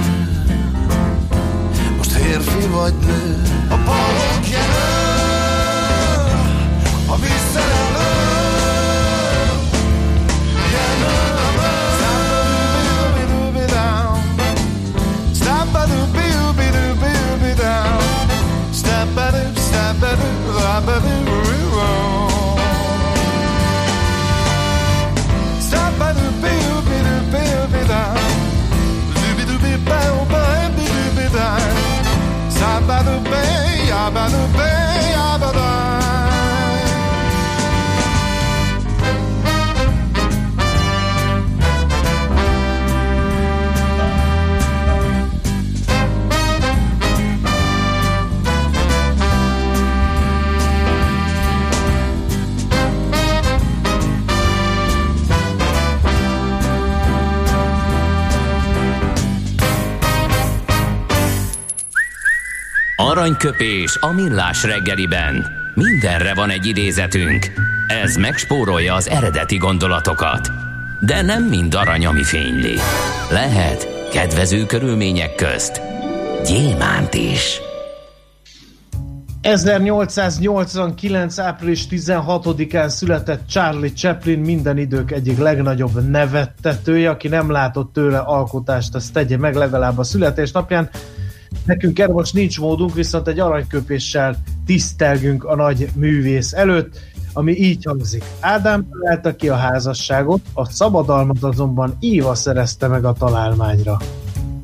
[1.98, 3.42] most férfi vagy nő.
[3.70, 5.11] A balok jelöl,
[34.10, 34.71] by the bay.
[63.12, 65.46] Aranyköpés a millás reggeliben.
[65.74, 67.46] Mindenre van egy idézetünk.
[67.88, 70.52] Ez megspórolja az eredeti gondolatokat.
[71.00, 72.76] De nem mind arany, ami fényli.
[73.30, 75.82] Lehet kedvező körülmények közt
[76.46, 77.62] gyémánt is.
[79.42, 81.40] 1889.
[81.40, 88.96] április 16-án született Charlie Chaplin, minden idők egyik legnagyobb nevettetője, aki nem látott tőle alkotást,
[88.96, 90.90] azt tegye meg legalább a születésnapján.
[91.66, 97.00] Nekünk erre most nincs módunk, viszont egy aranyköpéssel tisztelgünk a nagy művész előtt,
[97.34, 98.24] ami így hangzik.
[98.40, 103.98] Ádám találta ki a házasságot, a szabadalmat azonban Éva szerezte meg a találmányra.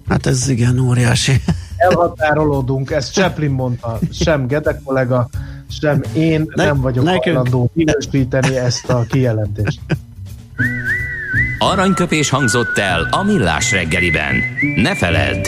[0.10, 1.41] Hát ez igen óriási.
[1.77, 5.29] Elhatárolódunk, ezt Chaplin mondta, sem Gede kollega,
[5.69, 9.79] sem én Ne- nem vagyok nekünk- hajlandó minősíteni ezt a kijelentést.
[11.60, 14.36] Aranyköpés hangzott el a millás reggeliben.
[14.75, 15.47] Ne feledd,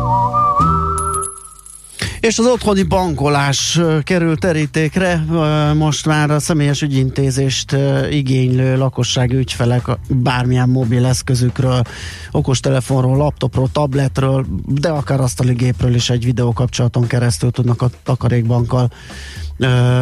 [2.21, 5.23] És az otthoni bankolás ö, került terítékre,
[5.75, 7.75] most már a személyes ügyintézést
[8.09, 11.81] igénylő lakossági ügyfelek bármilyen mobil eszközükről,
[12.31, 18.91] okostelefonról, laptopról, tabletről, de akár asztali gépről is egy videókapcsolaton keresztül tudnak a takarékbankkal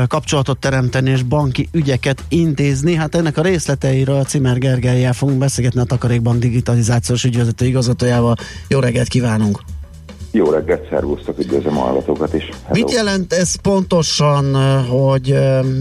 [0.08, 2.96] kapcsolatot teremteni és banki ügyeket intézni.
[2.96, 8.36] Hát ennek a részleteiről Cimer Gergelyel fogunk beszélgetni a Takarékbank digitalizációs ügyvezető igazgatójával.
[8.68, 9.79] Jó reggelt kívánunk!
[10.32, 12.44] Jó reggelt, szervusztok, üdvözlöm a hallgatókat is.
[12.44, 12.72] Hello.
[12.72, 14.56] Mit jelent ez pontosan,
[14.88, 15.36] hogy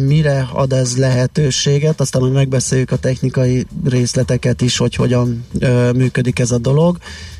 [0.06, 2.00] mire ad ez lehetőséget?
[2.00, 5.46] Aztán majd megbeszéljük a technikai részleteket is, hogy hogyan
[5.94, 6.96] működik ez a dolog.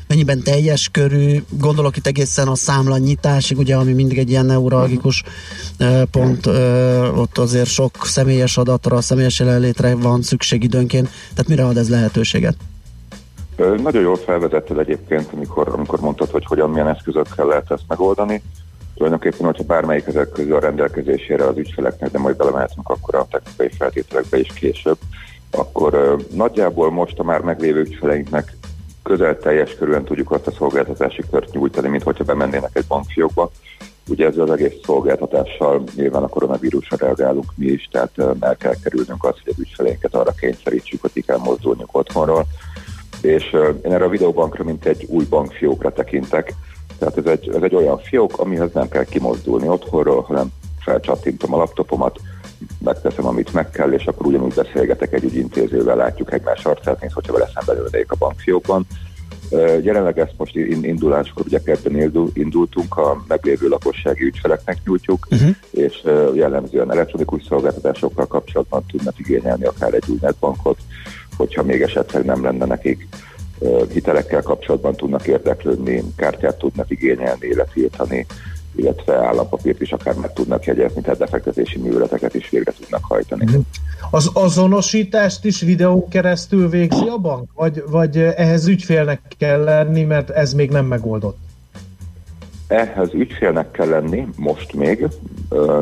[0.07, 5.23] Mennyiben teljes körű, gondolok itt egészen a számla nyitásig, ugye, ami mindig egy ilyen neuralgikus
[5.77, 6.45] ö, pont,
[7.15, 11.09] ott azért sok személyes adatra, személyes jelenlétre van szükség időnként.
[11.29, 12.55] Tehát mire ad ez lehetőséget?
[13.59, 18.41] Nagyon jól felvezetted egyébként, amikor, amikor mondtad, hogy hogyan, milyen eszközökkel lehet ezt megoldani.
[18.95, 23.69] Tulajdonképpen, hogyha bármelyik ezek közül a rendelkezésére az ügyfeleknek, de majd belemehetünk akkor a technikai
[23.77, 24.97] feltételekbe is később,
[25.51, 28.57] akkor nagyjából most a már meglévő ügyfeleinknek
[29.03, 33.51] közel teljes körülön tudjuk azt a szolgáltatási kört nyújtani, mint hogyha bemennének egy bankfiókba.
[34.07, 39.23] Ugye ezzel az egész szolgáltatással nyilván a koronavírusra reagálunk mi is, tehát el kell kerülnünk
[39.23, 42.45] azt, hogy az ügyfeleinket arra kényszerítsük, hogy ki kell mozdulniuk otthonról,
[43.21, 43.51] és
[43.85, 46.53] én erre a videóbankra, mint egy új bankfiókra tekintek.
[46.97, 50.47] Tehát ez egy, ez egy olyan fiók, amihez nem kell kimozdulni otthonról, hanem
[50.79, 52.19] felcsattintom a laptopomat,
[52.83, 57.33] megteszem, amit meg kell, és akkor ugyanúgy beszélgetek egy ügyintézővel, látjuk egymás arcát, mint hogyha
[57.33, 58.87] vele szemben ülnék a bankfiókban.
[59.81, 65.49] Jelenleg ezt most in- induláskor ugye kedden indul- indultunk, a meglévő lakossági ügyfeleknek nyújtjuk, uh-huh.
[65.71, 66.03] és
[66.33, 70.77] jellemzően elektronikus szolgáltatásokkal kapcsolatban tudnak igényelni akár egy új netbankot,
[71.39, 73.07] hogyha még esetleg nem lenne nekik
[73.93, 78.25] hitelekkel kapcsolatban tudnak érdeklődni, kártyát tudnak igényelni, illetve
[78.75, 83.45] illetve állampapírt is akár meg tudnak jegyezni, tehát befektetési műveleteket is végre tudnak hajtani.
[84.11, 87.49] Az azonosítást is videón keresztül végzi a bank?
[87.55, 91.37] Vagy, vagy ehhez ügyfélnek kell lenni, mert ez még nem megoldott?
[92.67, 95.07] Ehhez ügyfélnek kell lenni, most még,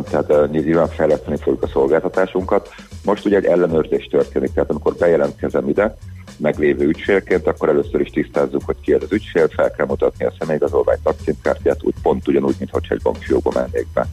[0.09, 2.69] tehát nyilván fejleszteni fogjuk a szolgáltatásunkat.
[3.07, 5.97] Most ugye egy ellenőrzés történik, tehát amikor bejelentkezem ide,
[6.37, 10.99] meglévő ügyfélként, akkor először is tisztázzuk, hogy ki az ügyfél, fel kell mutatni a személyigazolványt,
[11.03, 14.07] lakcímkártyát, úgy pont ugyanúgy, mintha egy bankfiókba mennék be.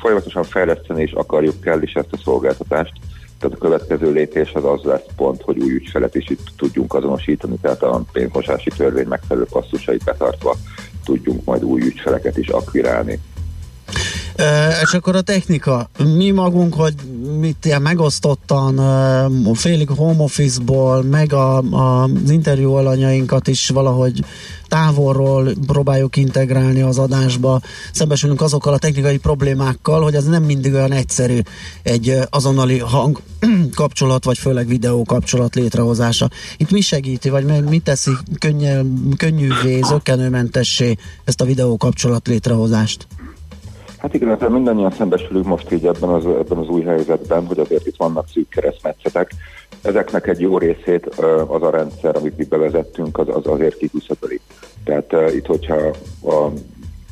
[0.00, 2.92] Folyamatosan fejleszteni is akarjuk kell is ezt a szolgáltatást,
[3.38, 7.56] tehát a következő lépés az az lesz pont, hogy új ügyfelet is itt tudjunk azonosítani,
[7.62, 10.56] tehát a pénzmosási törvény megfelelő passzusait betartva
[11.04, 13.20] tudjunk majd új ügyfeleket is akvirálni.
[14.82, 16.94] És akkor a technika, mi magunk, hogy
[17.40, 18.80] mit ilyen megosztottan,
[19.54, 24.24] félig home office-ból, meg a, a, az interjú alanyainkat is valahogy
[24.68, 27.60] távolról próbáljuk integrálni az adásba,
[27.92, 31.38] szembesülünk azokkal a technikai problémákkal, hogy ez nem mindig olyan egyszerű
[31.82, 33.20] egy azonnali hang
[33.74, 36.30] kapcsolat, vagy főleg videó kapcsolat létrehozása.
[36.56, 38.80] Itt mi segíti, vagy mi teszi könnyű,
[39.16, 43.06] könnyűvé, zökkenőmentessé ezt a videó kapcsolat létrehozást?
[44.02, 47.96] Hát ezzel mindannyian szembesülünk most így ebben az, ebben az új helyzetben, hogy azért itt
[47.96, 49.30] vannak szűk keresztmetszetek.
[49.82, 51.06] Ezeknek egy jó részét
[51.46, 54.40] az a rendszer, amit mi bevezettünk, az, az azért kiküszöböli.
[54.84, 55.76] Tehát itt, hogyha
[56.22, 56.50] a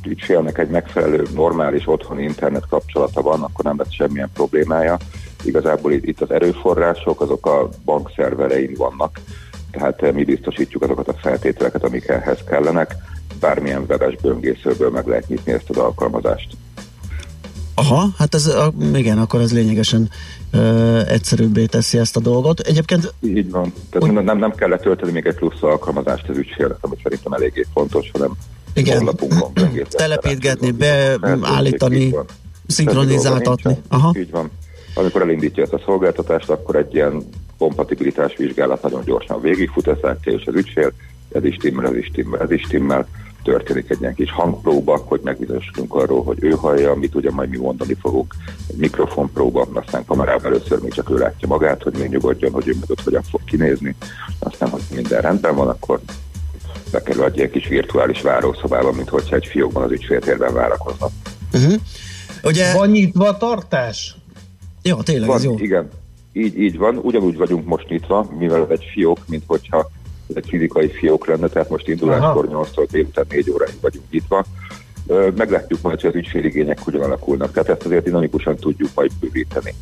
[0.06, 4.96] ügyfélnek egy megfelelő, normális otthoni internet kapcsolata van, akkor nem lesz semmilyen problémája.
[5.44, 9.20] Igazából itt, az erőforrások, azok a bankszerverein vannak,
[9.70, 12.94] tehát mi biztosítjuk azokat a feltételeket, amik ehhez kellenek.
[13.40, 16.56] Bármilyen webes böngészőből meg lehet nyitni ezt az alkalmazást.
[17.80, 20.10] Aha, hát ez, a, igen, akkor ez lényegesen
[20.50, 22.60] ö, egyszerűbbé teszi ezt a dolgot.
[22.60, 23.14] Egyébként...
[23.20, 23.72] Így van.
[23.90, 24.24] Tehát Úgy...
[24.24, 28.30] nem, nem kellett tölteni még egy plusz alkalmazást az ügyfélnek, ami szerintem eléggé fontos, hanem
[28.74, 29.10] igen,
[29.90, 32.14] telepítgetni, beállítani,
[32.66, 33.78] szinkronizáltatni.
[33.88, 34.14] Aha.
[34.18, 34.50] Így van.
[34.94, 37.22] Amikor elindítja ezt a szolgáltatást, akkor egy ilyen
[37.58, 40.92] kompatibilitás vizsgálat nagyon gyorsan végigfut, ez és az ügyfél,
[41.32, 43.08] ez is timmel, ez is timmel, ez is timmel,
[43.42, 47.56] történik egy ilyen kis hangpróba, hogy megbizonyosodunk arról, hogy ő hallja, amit ugye majd mi
[47.56, 48.34] mondani fogunk,
[48.68, 52.74] egy mikrofonpróba, aztán kamerában először még csak ő látja magát, hogy még nyugodjon, hogy ő
[52.80, 53.94] meg ott hogyan fog kinézni,
[54.38, 56.00] aztán, hogy minden rendben van, akkor
[56.92, 61.08] bekerül egy ilyen kis virtuális várószobába, mint hogyha egy fiókban az ügyféltérben várakozna.
[61.52, 61.74] Uh-huh.
[62.42, 62.72] Ugye...
[62.72, 64.16] Van nyitva a tartás?
[64.82, 65.58] Jó, tényleg, van, ez jó.
[65.58, 65.88] Igen,
[66.32, 66.96] így, így van.
[66.96, 69.90] Ugyanúgy vagyunk most nyitva, mivel egy fiók, mint hogyha
[70.36, 74.44] egy fizikai fiók lenne, tehát most induláskor 8-tól délután 4 óráig vagyunk nyitva.
[75.36, 79.74] Meglátjuk majd, hogy az ügyféligények hogyan alakulnak, tehát ezt azért dinamikusan tudjuk majd bővíteni.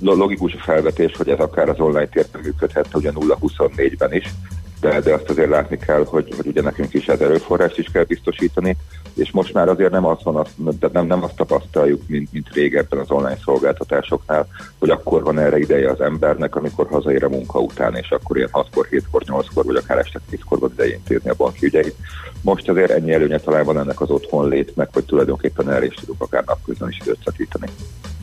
[0.00, 4.34] Logikus a felvetés, hogy ez akár az online térben működhet, ugye 0-24-ben is,
[4.80, 8.04] de, de azt azért látni kell, hogy, hogy ugye nekünk is ez erőforrást is kell
[8.04, 8.76] biztosítani,
[9.14, 10.50] és most már azért nem azt, van, azt,
[10.92, 14.46] nem, nem azt tapasztaljuk, mint, mint régebben az online szolgáltatásoknál,
[14.78, 18.48] hogy akkor van erre ideje az embernek, amikor hazaér a munka után, és akkor ilyen
[18.52, 21.96] 6-kor, 7-kor, 8-kor, vagy akár este 10-kor van idején intézni a banki ügyeit.
[22.42, 26.22] Most azért ennyi előnye talán van ennek az otthon létnek, hogy tulajdonképpen erre is tudunk
[26.22, 27.66] akár napközben is időt szakítani.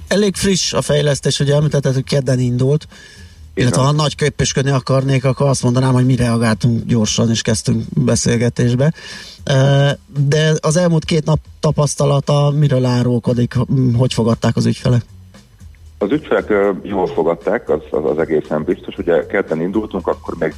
[0.08, 2.88] Elég friss a fejlesztés, ugye említetted, hogy kedden indult,
[3.58, 8.94] illetve ha nagy köpösködni akarnék, akkor azt mondanám, hogy mi reagáltunk gyorsan, és kezdtünk beszélgetésbe.
[10.28, 13.56] De az elmúlt két nap tapasztalata miről árulkodik?
[13.98, 15.02] Hogy fogadták az ügyfelek?
[15.98, 18.98] Az ügyfelek jól fogadták, az, az, az egészen biztos.
[18.98, 20.54] Ugye kedden indultunk, akkor még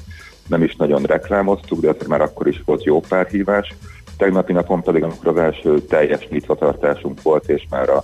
[0.47, 3.73] nem is nagyon reklámoztuk, de azért már akkor is volt jó pár hívás.
[4.17, 8.03] Tegnapi napon pedig, amikor az első teljes nyitvatartásunk volt, és már a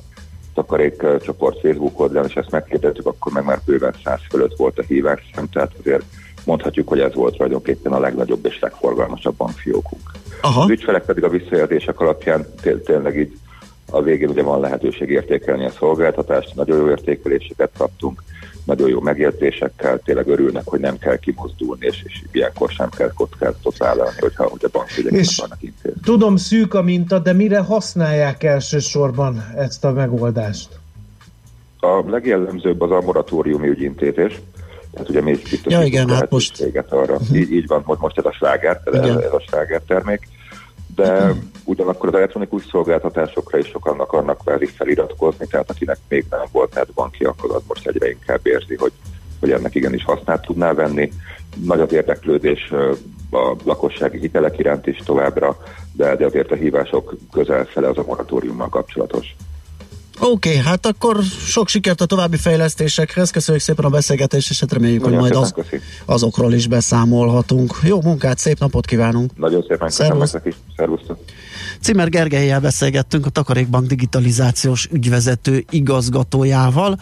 [0.56, 4.84] takarék csoport Facebook oldalán, és ezt megkérdeztük, akkor meg már bőven száz fölött volt a
[4.88, 6.04] hívás szem, tehát azért
[6.46, 10.12] mondhatjuk, hogy ez volt tulajdonképpen a legnagyobb és legforgalmasabb bankfiókunk.
[10.42, 10.62] Aha.
[10.62, 12.46] Az ügyfelek pedig a visszajelzések alapján
[12.86, 13.38] tényleg így
[13.92, 18.24] a végén ugye van lehetőség értékelni a szolgáltatást, nagyon jó értékeléseket kaptunk,
[18.66, 23.78] nagyon jó megjegyzésekkel, tényleg örülnek, hogy nem kell kimozdulni, és, és ilyenkor sem kell kockázatot
[23.78, 26.02] vállalni, hogyha hogy a bankügyek vannak intézni.
[26.04, 30.70] Tudom, szűk a minta, de mire használják elsősorban ezt a megoldást?
[31.80, 34.42] A legjellemzőbb az a moratóriumi ügyintézés,
[34.92, 36.66] tehát ugye mi is ja, igen, hát most...
[36.90, 37.18] arra.
[37.34, 40.28] Így, így van, most ez a sláger, ez, ez a sláger termék
[40.96, 41.34] de
[41.64, 46.94] ugyanakkor az elektronikus szolgáltatásokra is sokan akarnak kvázi feliratkozni, tehát akinek még nem volt net
[46.94, 48.92] banki, akkor az most egyre inkább érzi, hogy,
[49.40, 51.12] hogy ennek igenis hasznát tudná venni.
[51.66, 52.72] Nagy az érdeklődés
[53.32, 55.58] a lakossági hitelek iránt is továbbra,
[55.92, 59.36] de azért a hívások közel fele az a moratóriummal kapcsolatos.
[60.20, 64.72] Oké, okay, hát akkor sok sikert a további fejlesztésekhez, köszönjük szépen a beszélgetést, és hát
[64.72, 65.54] reméljük, Nagyon hogy majd az,
[66.06, 67.80] azokról is beszámolhatunk.
[67.84, 69.38] Jó munkát, szép napot kívánunk!
[69.38, 71.18] Nagyon szépen köszönöm nektek szervusztok!
[71.82, 77.00] Cimer Gergelyel beszélgettünk a Takarékbank digitalizációs ügyvezető igazgatójával,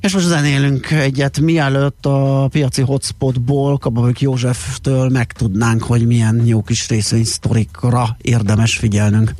[0.00, 6.88] És most zenélünk egyet, mielőtt a piaci hotspotból Kababik Józseftől megtudnánk, hogy milyen jó kis
[6.88, 9.34] részvénysztorikra érdemes figyelnünk.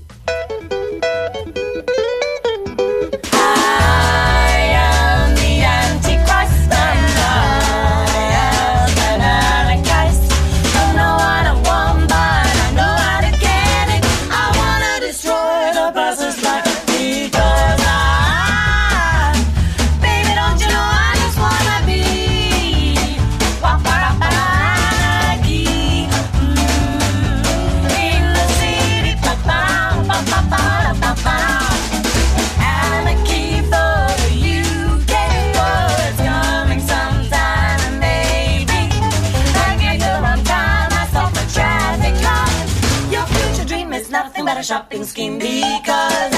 [44.58, 46.37] A shopping scheme because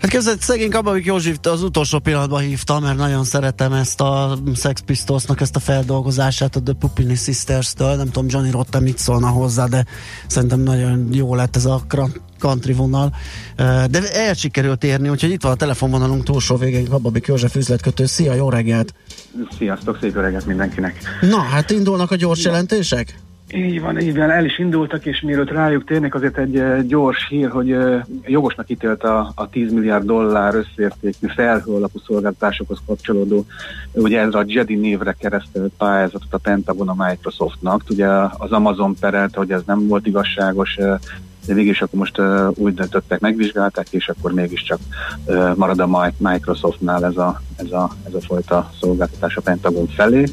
[0.00, 4.80] Hát kezdett szegény Kabavik Józsif az utolsó pillanatban hívta, mert nagyon szeretem ezt a Sex
[4.80, 7.96] Pistolsnak ezt a feldolgozását a The Pupini Sisters-től.
[7.96, 9.84] Nem tudom, Johnny Rotten mit szólna hozzá, de
[10.26, 11.82] szerintem nagyon jó lett ez a
[12.38, 13.14] country vonal.
[13.90, 18.06] De el sikerült érni, úgyhogy itt van a telefonvonalunk túlsó végén Kababik József üzletkötő.
[18.06, 18.94] Szia, jó reggelt!
[19.58, 20.98] Sziasztok, szép öreget mindenkinek!
[21.20, 23.18] Na, hát indulnak a gyors jelentések?
[23.52, 27.26] Így van, így van, el is indultak, és mielőtt rájuk térnek, azért egy eh, gyors
[27.28, 33.46] hír, hogy eh, jogosnak ítélt a, a 10 milliárd dollár összértékű felhő alapú szolgáltatásokhoz kapcsolódó,
[33.92, 37.82] ugye ez a JEDI névre keresztelt pályázatot a Pentagon a Microsoftnak.
[37.88, 38.06] Ugye
[38.38, 40.98] az Amazon perelte, hogy ez nem volt igazságos, eh,
[41.46, 44.78] de végig akkor most uh, úgy döntöttek, megvizsgálták, és akkor mégiscsak
[45.24, 49.86] uh, marad a Mi- Microsoftnál ez a, ez, a, ez a fajta szolgáltatás a Pentagon
[49.86, 50.24] felé.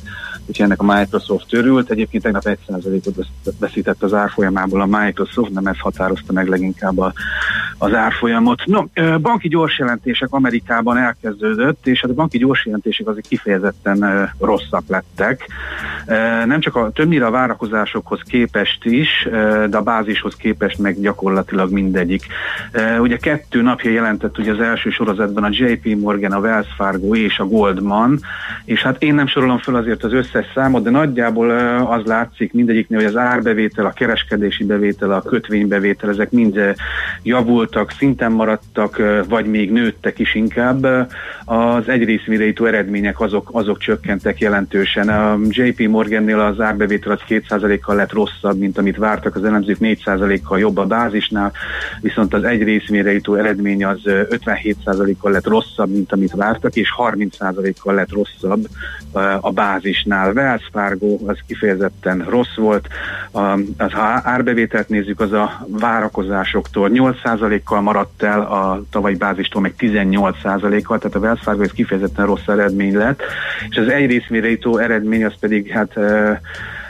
[0.45, 1.89] Úgyhogy ennek a Microsoft örült.
[1.89, 7.13] Egyébként tegnap 1%-ot vesz- veszített az árfolyamából a Microsoft, nem ez határozta meg leginkább a,
[7.77, 8.65] az árfolyamot.
[8.65, 8.83] No,
[9.21, 15.47] banki gyorsjelentések Amerikában elkezdődött, és hát a banki gyorsjelentések azért kifejezetten rosszak lettek.
[16.45, 19.27] Nem csak a többnyire a várakozásokhoz képest is,
[19.69, 22.25] de a bázishoz képest meg gyakorlatilag mindegyik.
[22.99, 27.39] Ugye kettő napja jelentett ugye az első sorozatban a JP Morgan, a Wells Fargo és
[27.39, 28.19] a Goldman,
[28.65, 31.49] és hát én nem sorolom fel azért az összes számot, de nagyjából
[31.85, 36.59] az látszik mindegyiknél, hogy az árbevétel, a kereskedési bevétel, a kötvénybevétel, ezek mind
[37.23, 40.85] javultak, szinten maradtak, vagy még nőttek is inkább.
[41.45, 45.09] Az egyrészvérejtő eredmények azok, azok csökkentek jelentősen.
[45.09, 50.59] A JP Morgannél az árbevétel az 2%-kal lett rosszabb, mint amit vártak, az elemzők 4%-kal
[50.59, 51.51] jobb a bázisnál,
[52.01, 56.89] viszont az egy részmére jutó eredmény az ö, 57%-kal lett rosszabb, mint amit vártak, és
[56.97, 58.67] 30%-kal lett rosszabb
[59.41, 60.20] a bázisnál.
[60.29, 62.87] Wells Fargo az kifejezetten rossz volt,
[63.77, 70.97] az, ha árbevételt nézzük, az a várakozásoktól 8%-kal maradt el, a tavalyi bázistól meg 18%-kal,
[70.97, 73.21] tehát a Wells Fargo ez kifejezetten rossz eredmény lett,
[73.69, 75.97] és az egy részmére jutó eredmény az pedig hát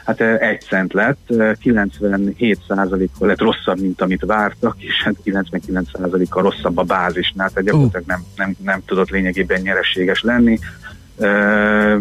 [0.06, 6.78] hát egy cent lett, ö, 97%-kal lett rosszabb, mint amit vártak, és hát 99%-kal rosszabb
[6.78, 10.60] a bázisnál, tehát gyakorlatilag nem, nem, nem tudott lényegében nyereséges lenni.
[11.22, 11.98] Ö,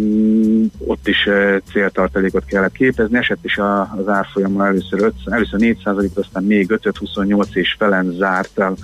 [0.78, 6.14] ott is ö, céltartalékot kellett képezni, esett is a, az árfolyamon először, 5, először 4%
[6.14, 8.74] aztán még 5 28 és felen zárt el.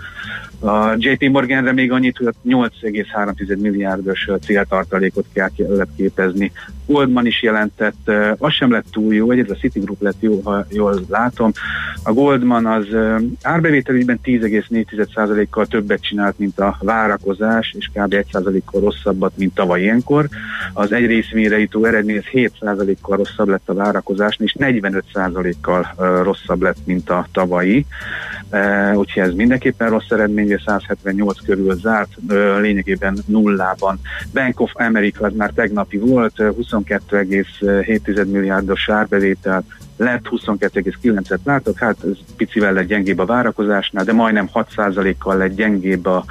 [0.60, 6.52] A JP Morganre még annyit, hogy 8,3 milliárdos ö, céltartalékot kell, kellett képezni.
[6.86, 10.66] Goldman is jelentett, ö, az sem lett túl jó, egyedül a Citigroup lett jó, ha
[10.70, 11.52] jól látom.
[12.02, 12.86] A Goldman az
[13.42, 18.14] árbevételügyben 10,4%-kal többet csinált, mint a várakozás, és kb.
[18.32, 20.25] 1%-kal rosszabbat, mint tavaly ilyenkor.
[20.72, 26.62] Az egy részmére jutó eredmény az 7%-kal rosszabb lett a várakozásnál, és 45%-kal ö, rosszabb
[26.62, 27.86] lett, mint a tavalyi.
[28.94, 32.08] Úgyhogy ez mindenképpen rossz eredmény, ugye 178 körül zárt,
[32.60, 34.00] lényegében nullában.
[34.32, 39.64] Bank of America már tegnapi volt, uh, 22,7 milliárdos árbevétel,
[39.96, 46.06] lett 22,9-et látok, hát ez picivel lett gyengébb a várakozásnál, de majdnem 6%-kal lett gyengébb
[46.06, 46.24] a,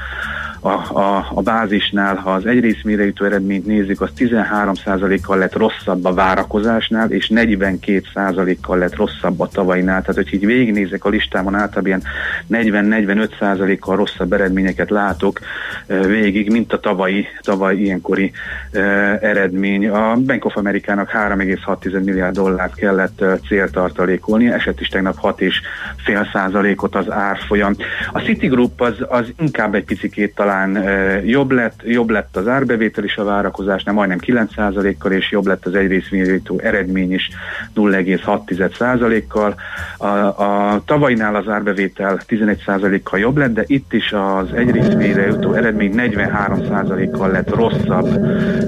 [0.66, 6.06] a, a, a bázisnál, ha az egy részmére jutó eredményt nézzük, az 13%-kal lett rosszabb
[6.06, 10.02] a várakozásnál, és 42%-kal lett rosszabb a tavainál.
[10.02, 12.02] Tehát, hogy így végignézek a listámon, általában
[12.50, 15.40] ilyen 40-45%-kal rosszabb eredményeket látok
[15.88, 18.32] eh, végig, mint a tavalyi, tavaly ilyenkori
[18.72, 19.88] eh, eredmény.
[19.88, 26.96] A Bank of Amerikának 3,6 milliárd dollárt kellett eh, céltartalékolni, esett is tegnap 6,5 százalékot
[26.96, 27.76] az árfolyam.
[28.12, 33.04] A Citigroup az, az inkább egy picikét talán e, jobb lett, jobb lett az árbevétel
[33.04, 37.30] is a várakozásnál, majdnem 9 százalékkal, és jobb lett az egyrészmérítő eredmény is
[37.76, 39.56] 0,6 százalékkal.
[39.98, 45.54] A, a tavainál az árbevétel 11 százalékkal jobb lett, de itt is az egyrészmére jutó
[45.54, 48.08] eredmény 43 százalékkal lett rosszabb,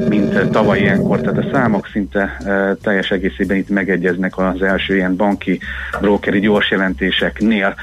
[0.10, 2.38] mint tavaly ilyenkor, tehát a számok szinte
[2.82, 5.60] teljes egészében itt megegyeznek az első ilyen banki
[6.02, 7.76] brokeri gyors jelentéseknél.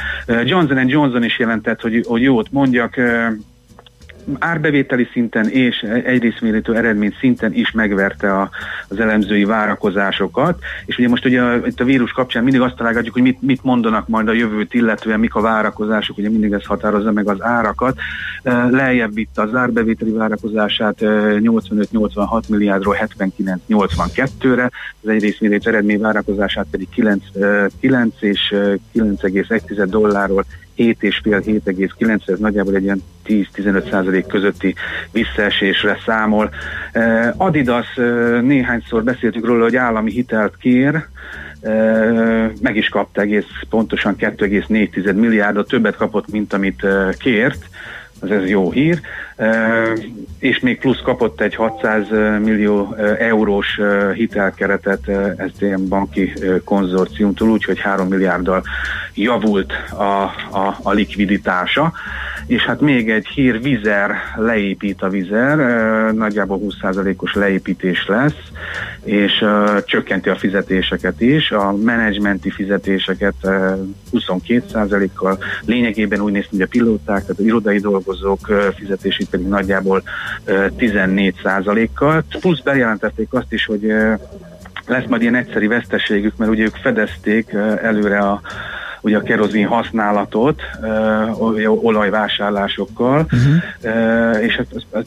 [0.45, 2.97] Johnson Johnson is jelentett, hogy, hogy jót mondjak,
[4.39, 8.51] árbevételi szinten és egyrészmérítő eredmény szinten is megverte a,
[8.89, 13.23] az elemzői várakozásokat, és ugye most ugye itt a vírus kapcsán mindig azt találgatjuk, hogy
[13.23, 17.29] mit, mit mondanak majd a jövőt illetően, mik a várakozások, ugye mindig ez határozza meg
[17.29, 17.97] az árakat.
[18.71, 22.97] Lejjebb itt az árbevételi várakozását 85-86 milliárdról
[23.69, 24.71] 79-82-re,
[25.03, 27.25] az egyrészmérítő eredmény várakozását pedig 9,
[27.81, 28.55] 9 és
[28.95, 30.45] 9,1 dollárról
[30.79, 34.75] 7,5-7,9, ez nagyjából egy ilyen 10-15 százalék közötti
[35.13, 36.51] visszaesésre számol.
[37.37, 37.95] Adidas
[38.43, 41.07] néhányszor beszéltünk róla, hogy állami hitelt kér,
[42.61, 46.87] meg is kapta egész pontosan 2,4 milliárdot, többet kapott, mint amit
[47.19, 47.65] kért,
[48.25, 49.01] az ez jó hír,
[50.39, 52.07] és még plusz kapott egy 600
[52.43, 53.81] millió eurós
[54.15, 55.11] hitelkeretet
[55.59, 56.33] ilyen banki
[56.65, 58.63] konzorciumtól, úgyhogy 3 milliárddal
[59.15, 60.03] javult a,
[60.59, 61.93] a, a likviditása.
[62.47, 65.57] És hát még egy hír, Vizer leépít a Vizer,
[66.13, 68.37] nagyjából 20%-os leépítés lesz,
[69.05, 69.45] és
[69.85, 73.35] csökkenti a fizetéseket is, a menedzsmenti fizetéseket
[74.13, 78.14] 22%-kal, lényegében úgy néz, hogy a pilóták, tehát az irodai dolgozók
[78.77, 80.03] fizetését pedig nagyjából
[80.47, 82.25] 14%-kal.
[82.41, 83.93] Plusz bejelentették azt is, hogy
[84.87, 87.53] lesz majd ilyen egyszeri veszteségük, mert ugye ők fedezték
[87.83, 88.41] előre a
[89.01, 93.55] ugye a kerozin használatot uh, olajvásárlásokkal, uh-huh.
[93.83, 95.07] uh, és hát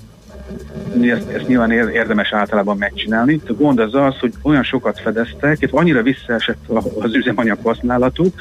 [1.02, 3.42] ezt, nyilván érdemes általában megcsinálni.
[3.48, 6.68] A gond az az, hogy olyan sokat fedeztek, itt annyira visszaesett
[7.00, 8.34] az üzemanyag használatuk,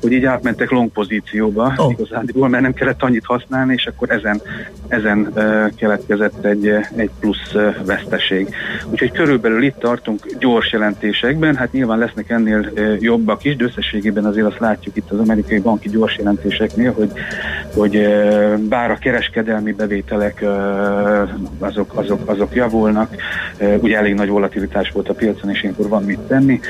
[0.00, 1.90] hogy így átmentek long pozícióba oh.
[1.90, 4.40] igazándiból, mert nem kellett annyit használni, és akkor ezen,
[4.88, 5.32] ezen
[5.76, 7.52] keletkezett egy, egy plusz
[7.84, 8.54] veszteség.
[8.90, 14.46] Úgyhogy körülbelül itt tartunk gyors jelentésekben, hát nyilván lesznek ennél jobbak is, de összességében azért
[14.46, 17.10] azt látjuk itt az amerikai banki gyors jelentéseknél, hogy,
[17.74, 18.08] hogy
[18.68, 20.44] bár a kereskedelmi bevételek
[21.58, 23.14] azok, azok, azok javulnak.
[23.80, 26.60] Ugye elég nagy volatilitás volt a piacon, és ilyenkor van mit tenni,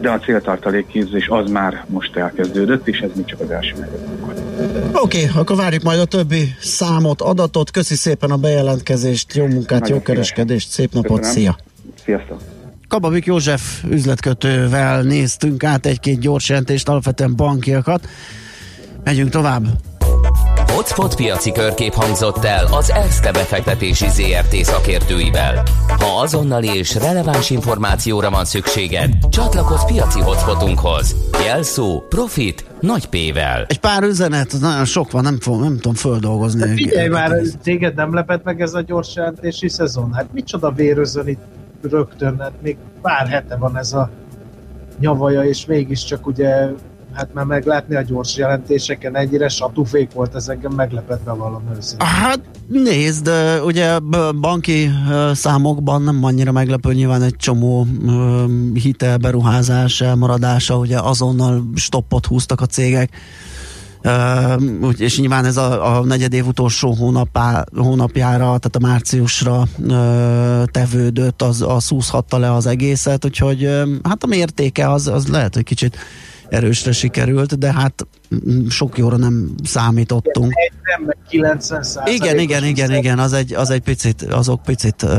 [0.00, 3.74] de a céltartalék képzés az már most elkezdődött, és ez még csak az első
[4.92, 7.70] Oké, okay, akkor várjuk majd a többi számot, adatot.
[7.70, 11.32] Köszi szépen a bejelentkezést, jó munkát, Nagyon jó kereskedést, szép napot, Köszönöm.
[11.32, 11.56] szia!
[12.04, 12.40] Sziasztok!
[12.88, 18.08] Kababik József üzletkötővel néztünk át egy-két gyors jelentést, alapvetően bankiakat.
[19.04, 19.64] Megyünk tovább.
[20.74, 25.62] Hotspot piaci körkép hangzott el az ESZTE befektetési ZRT szakértőivel.
[25.88, 31.16] Ha azonnali és releváns információra van szükséged, csatlakozz piaci hotspotunkhoz.
[31.44, 33.64] Jelszó Profit nagy P-vel.
[33.68, 36.68] Egy pár üzenet, nagyon sok van, nem, fog, nem tudom földolgozni.
[36.68, 37.30] Hát figyelj már,
[37.62, 40.12] téged nem lepett meg ez a gyors jelentési szezon?
[40.12, 41.42] Hát micsoda vérözön itt
[41.82, 44.10] rögtön, hát még pár hete van ez a
[44.98, 46.68] nyavaja, és mégiscsak ugye
[47.14, 52.06] hát már meglátni a gyors jelentéseken ennyire satufék volt, ez engem meglepett be valami őszintén.
[52.06, 53.30] Hát nézd,
[53.64, 53.98] ugye
[54.40, 54.90] banki
[55.32, 58.44] számokban nem annyira meglepő, nyilván egy csomó ö,
[58.74, 63.10] hitel, beruházás, elmaradása, ugye azonnal stoppot húztak a cégek,
[64.06, 71.42] Uh, és nyilván ez a, a negyedév utolsó hónapá, hónapjára, tehát a márciusra uh, tevődött,
[71.42, 75.64] az, az szúzhatta le az egészet, úgyhogy uh, hát a mértéke az, az lehet, hogy
[75.64, 75.96] kicsit
[76.48, 78.06] erősre sikerült, de hát
[78.68, 80.52] sok jóra nem számítottunk.
[80.96, 85.10] Nem, meg 90 Igen, igen, igen, igen, az egy, az egy picit, azok picit uh,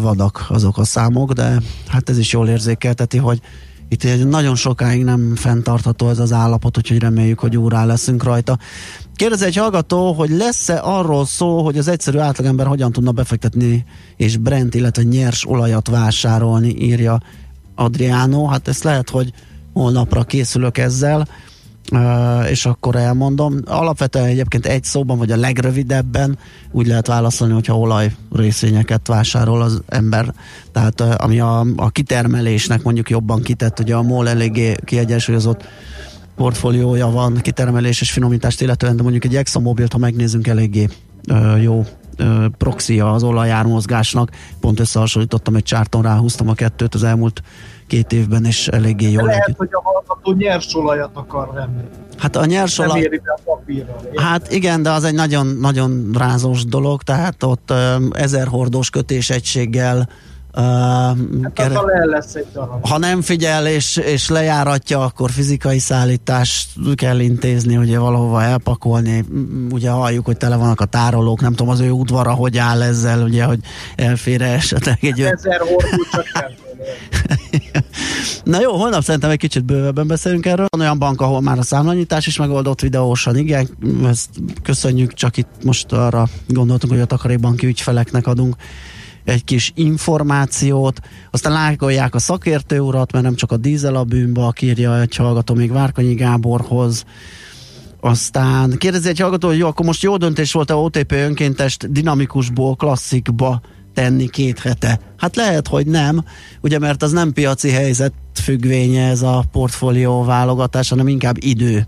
[0.00, 3.40] vadak azok a számok, de hát ez is jól érzékelteti, hogy
[3.92, 8.58] itt egy nagyon sokáig nem fenntartható ez az állapot, úgyhogy reméljük, hogy órá leszünk rajta.
[9.14, 13.84] Kérdez egy hallgató, hogy lesz-e arról szó, hogy az egyszerű átlagember hogyan tudna befektetni
[14.16, 17.20] és Brent, illetve nyers olajat vásárolni, írja
[17.74, 18.46] Adriano.
[18.46, 19.32] Hát ezt lehet, hogy
[19.72, 21.28] holnapra készülök ezzel,
[22.48, 23.56] és akkor elmondom.
[23.64, 26.38] Alapvetően egyébként egy szóban, vagy a legrövidebben
[26.72, 30.34] úgy lehet válaszolni, hogyha olaj részvényeket vásárol az ember.
[30.72, 35.64] Tehát ami a, a kitermelésnek mondjuk jobban kitett, ugye a MOL eléggé kiegyensúlyozott
[36.36, 40.88] portfóliója van kitermelés és finomítást illetően, de mondjuk egy ExxonMobilt, ha megnézzünk, eléggé
[41.62, 41.84] jó
[42.20, 44.30] uh, proxia az olajármozgásnak.
[44.60, 47.42] Pont összehasonlítottam egy csárton, ráhúztam a kettőt az elmúlt
[47.86, 49.56] két évben, és eléggé jól Lehet, együtt.
[49.56, 51.82] hogy a hallgató nyers olajat akar venni.
[52.18, 53.00] Hát a nyers Nem olaj...
[53.00, 54.00] éri be a papírral.
[54.16, 57.72] Hát igen, de az egy nagyon, nagyon rázós dolog, tehát ott
[58.12, 60.08] ezer hordós kötésegységgel
[60.56, 60.62] uh,
[61.42, 62.86] Hát kere- lesz egy darab.
[62.88, 69.24] ha nem figyel és, és lejáratja, akkor fizikai szállítást kell intézni, ugye valahova elpakolni.
[69.70, 73.22] Ugye halljuk, hogy tele vannak a tárolók, nem tudom, az ő udvara hogy áll ezzel,
[73.22, 73.58] ugye, hogy
[73.96, 75.20] elfére esetleg egy...
[75.20, 76.24] Ezer hordó csak.
[78.44, 80.66] Na jó, holnap szerintem egy kicsit bővebben beszélünk erről.
[80.68, 83.68] Van olyan bank, ahol már a számlanyítás is megoldott videósan, igen,
[84.06, 84.28] ezt
[84.62, 88.56] köszönjük, csak itt most arra gondoltunk, hogy a takarékbanki ügyfeleknek adunk
[89.24, 91.00] egy kis információt,
[91.30, 95.16] aztán lájkolják a szakértő urat, mert nem csak a dízel a bűnbe, aki írja egy
[95.16, 97.04] hallgató még Várkonyi Gáborhoz,
[98.00, 102.76] aztán kérdezi egy hallgató, hogy jó, akkor most jó döntés volt a OTP önkéntest dinamikusból
[102.76, 103.60] klasszikba
[103.94, 105.00] tenni két hete.
[105.16, 106.24] Hát lehet, hogy nem,
[106.60, 111.86] ugye mert az nem piaci helyzet függvénye ez a portfólió válogatás, hanem inkább idő.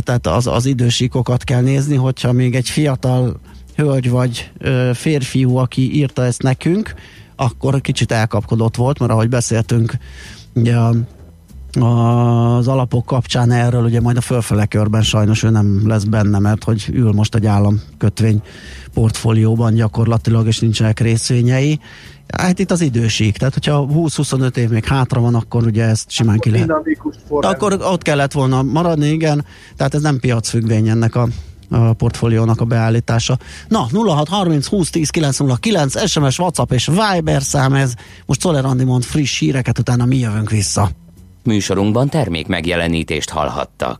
[0.00, 3.40] Tehát az, az idősíkokat kell nézni, hogyha még egy fiatal
[3.76, 6.94] hölgy vagy ö, férfiú, aki írta ezt nekünk,
[7.36, 9.92] akkor kicsit elkapkodott volt, mert ahogy beszéltünk,
[10.54, 10.94] ugye a
[11.80, 16.64] az alapok kapcsán erről, ugye majd a fölfele körben sajnos ő nem lesz benne, mert
[16.64, 18.42] hogy ül most egy államkötvény
[18.94, 21.80] portfólióban gyakorlatilag, és nincsenek részvényei.
[22.36, 26.38] Hát itt az idősík, tehát hogyha 20-25 év még hátra van, akkor ugye ezt simán
[26.38, 26.70] ki lehet.
[27.28, 29.44] Akkor ott kellett volna maradni, igen,
[29.76, 31.28] tehát ez nem piacfüggvény ennek a
[31.70, 33.38] a portfóliónak a beállítása.
[33.68, 37.94] Na, 0630 20 10 909, SMS, WhatsApp és Viber szám ez.
[38.26, 40.90] Most Szoller Andi mond friss híreket, utána mi jövünk vissza.
[41.42, 43.94] Műsorunkban termék megjelenítést hallhattak.